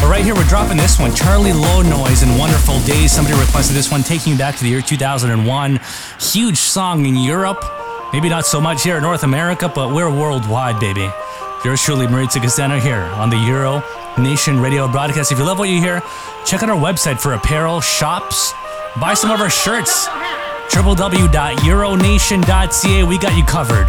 [0.00, 3.12] But right here, we're dropping this one Charly Lownoise and Wonderful Days.
[3.12, 5.78] Somebody requested this one, taking you back to the year 2001.
[6.18, 7.62] Huge song in Europe.
[8.14, 11.06] Maybe not so much here in North America, but we're worldwide, baby.
[11.62, 13.82] Yours truly, Maritza Castano here on the Euro
[14.16, 15.32] Nation Radio broadcast.
[15.32, 16.00] If you love what you hear,
[16.46, 18.54] check out our website for apparel, shops,
[18.98, 20.08] buy some of our shirts
[20.72, 23.04] www.euronation.ca.
[23.04, 23.86] We got you covered.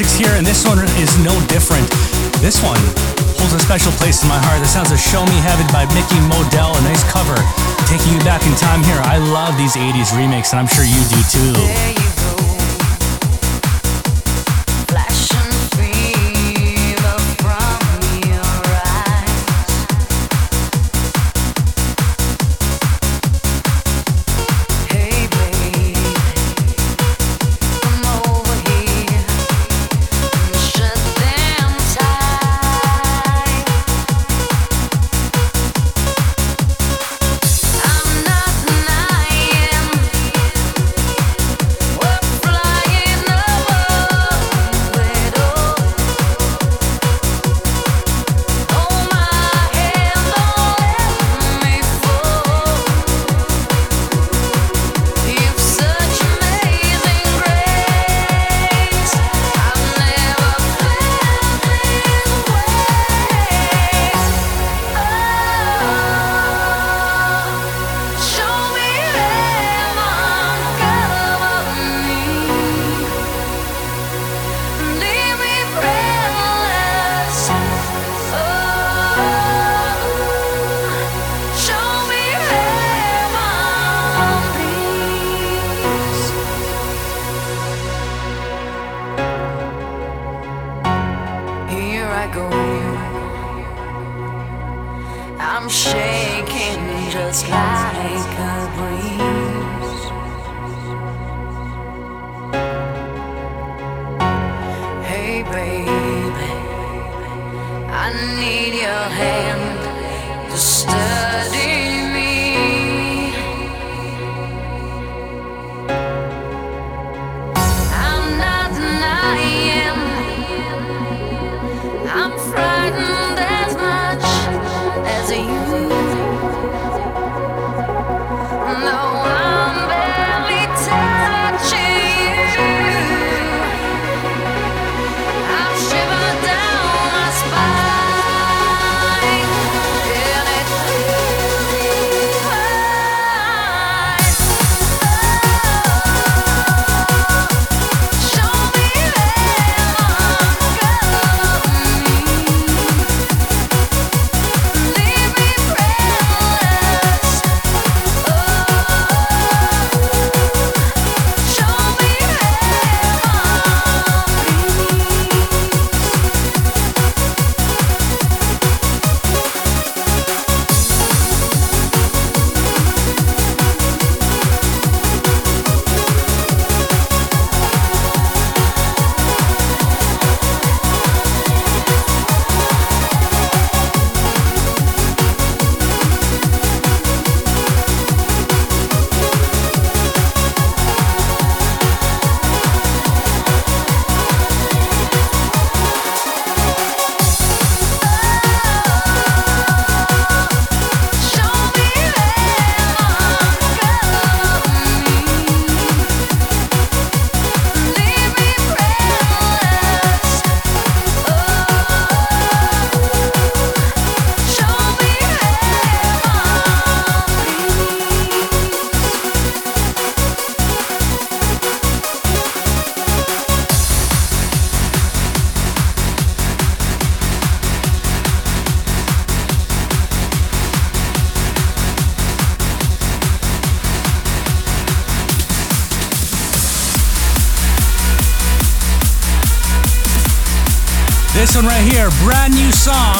[0.00, 1.86] Classics here, and this one is no different.
[2.40, 2.80] This one
[3.36, 4.58] holds a special place in my heart.
[4.62, 7.36] The sounds of Show Me Heaven by Micky Modelle, a nice cover,
[7.84, 8.96] taking you back in time here.
[9.04, 12.09] I love these 80s remakes, and I'm sure you do too.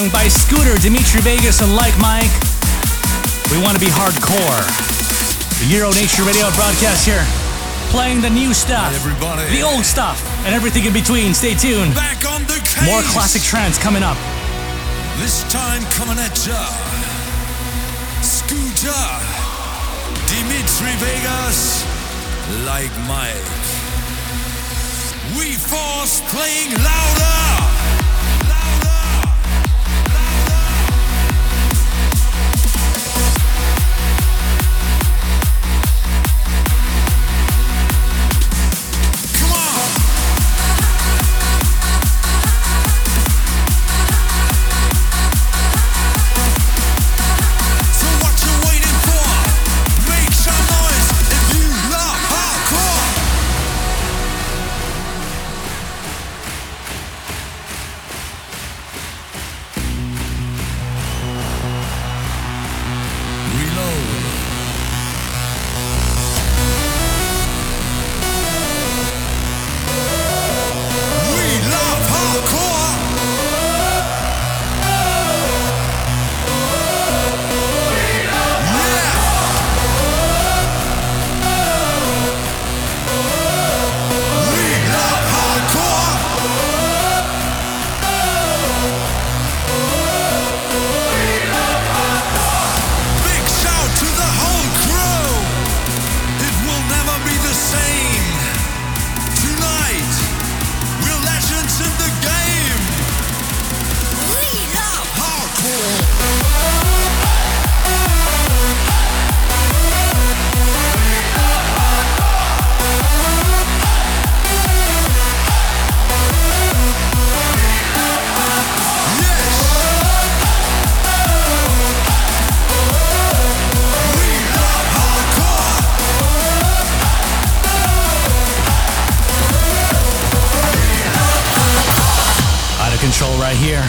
[0.01, 2.33] Song by Scooter, Dimitri Vegas, and Like Mike.
[3.53, 4.65] We want to be hardcore.
[5.61, 7.21] The Euro Nation Radio broadcast here,
[7.93, 8.93] playing the new stuff,
[9.53, 10.17] the old stuff,
[10.47, 11.35] and everything in between.
[11.35, 11.95] Stay tuned.
[11.95, 12.57] Back on the
[12.87, 14.17] More classic trance coming up.
[15.21, 16.65] This time coming at ya.
[18.25, 19.05] Scooter.
[20.33, 21.85] Dimitri Vegas.
[22.65, 23.53] Like Mike.
[25.37, 27.60] We Force playing louder.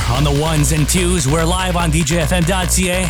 [0.09, 1.27] On the ones and twos.
[1.27, 3.07] We're live on DJFM.ca.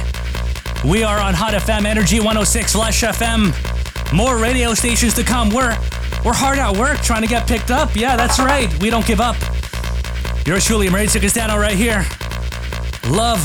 [0.87, 4.13] We are on Hot FM Energy 106 Lush FM.
[4.13, 5.49] More radio stations to come.
[5.49, 5.77] We're
[6.25, 7.95] we're hard at work trying to get picked up.
[7.95, 8.69] Yeah, that's right.
[8.81, 9.35] We don't give up.
[10.45, 12.05] Yours truly, Maurizio Castano, right here.
[13.09, 13.41] Love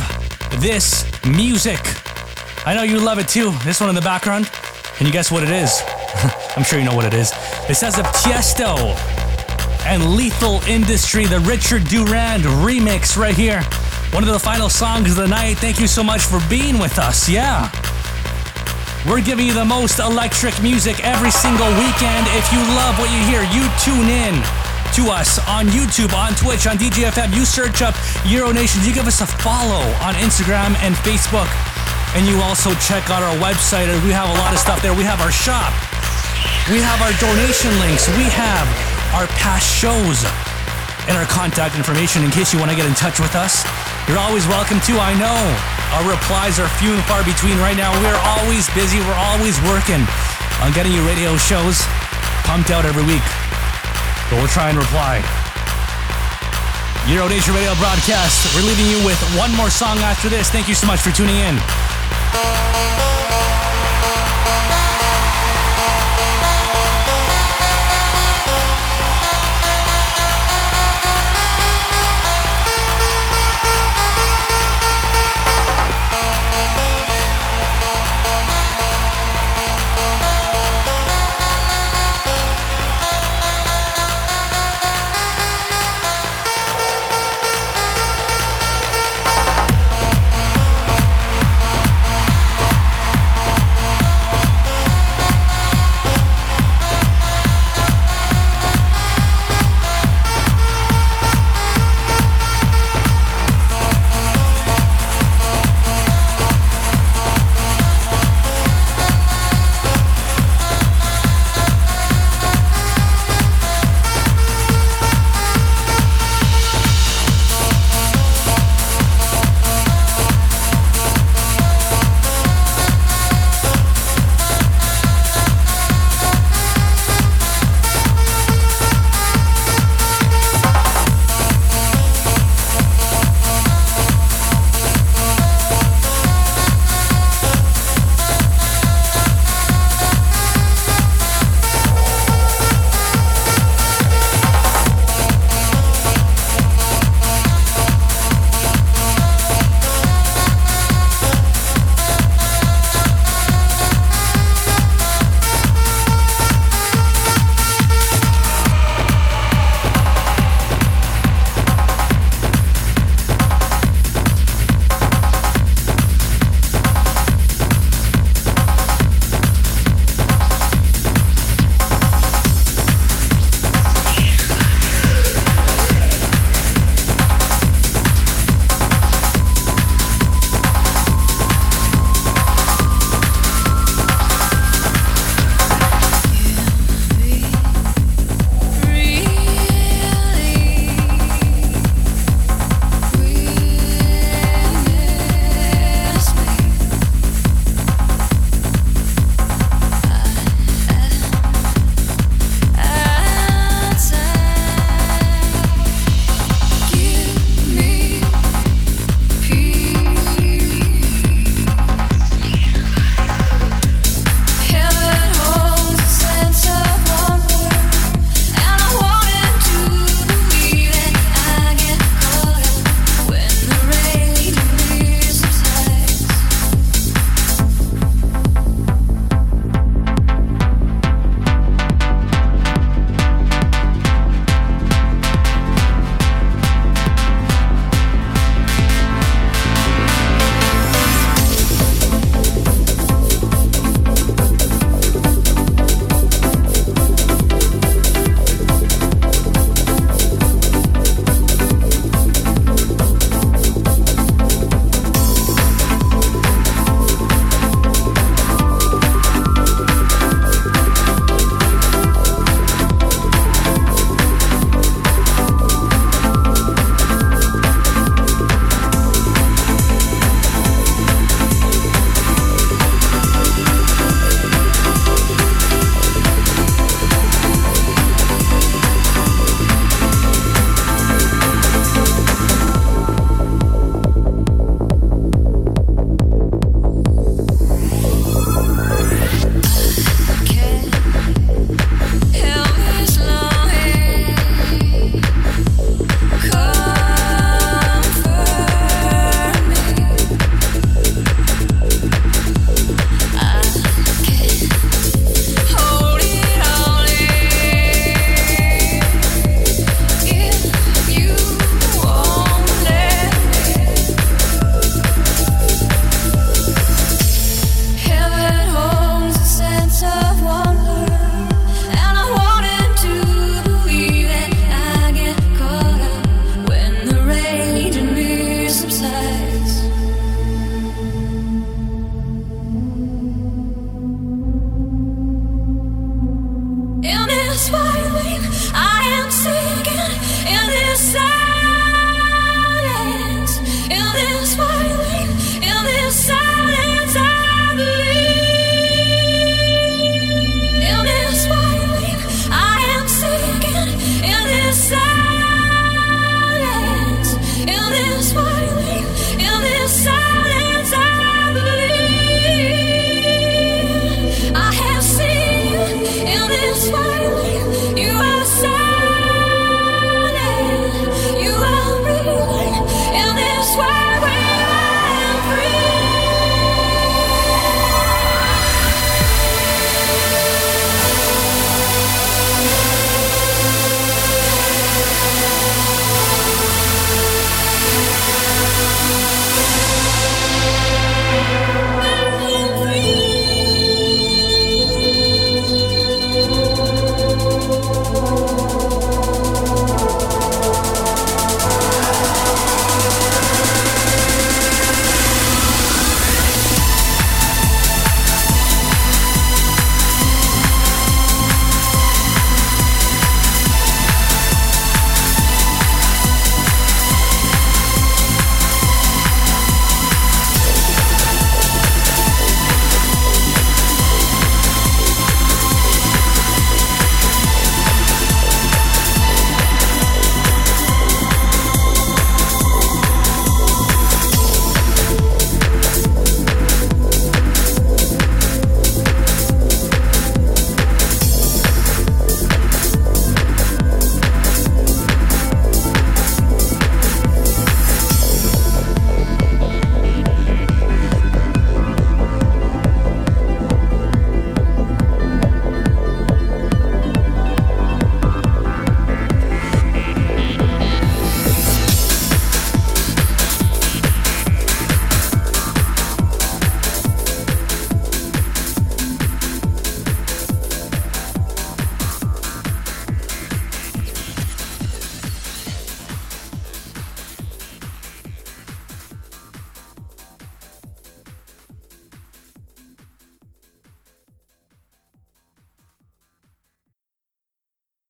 [0.60, 1.80] this music.
[2.66, 3.52] I know you love it too.
[3.64, 4.50] This one in the background.
[4.96, 5.82] Can you guess what it is?
[6.56, 7.32] I'm sure you know what it is.
[7.68, 9.15] It says of Tiesto
[9.86, 13.62] and Lethal Industry, the Richard Durand remix right here.
[14.10, 15.58] One of the final songs of the night.
[15.58, 17.28] Thank you so much for being with us.
[17.28, 17.70] Yeah.
[19.06, 22.26] We're giving you the most electric music every single weekend.
[22.34, 24.34] If you love what you hear, you tune in
[24.98, 27.32] to us on YouTube, on Twitch, on DJFM.
[27.32, 27.94] You search up
[28.26, 28.86] Euro Nations.
[28.86, 31.46] You give us a follow on Instagram and Facebook.
[32.18, 33.86] And you also check out our website.
[34.02, 34.94] We have a lot of stuff there.
[34.94, 35.70] We have our shop.
[36.70, 38.08] We have our donation links.
[38.18, 40.28] We have our past shows
[41.08, 43.64] and our contact information in case you want to get in touch with us.
[44.04, 45.00] You're always welcome to.
[45.00, 45.40] I know
[45.96, 47.96] our replies are few and far between right now.
[48.04, 49.00] We're always busy.
[49.00, 50.04] We're always working
[50.60, 51.80] on getting you radio shows
[52.44, 53.24] pumped out every week.
[54.28, 55.24] But we'll try and reply.
[57.08, 58.52] Euro Nation Radio broadcast.
[58.52, 60.52] We're leaving you with one more song after this.
[60.52, 61.56] Thank you so much for tuning in.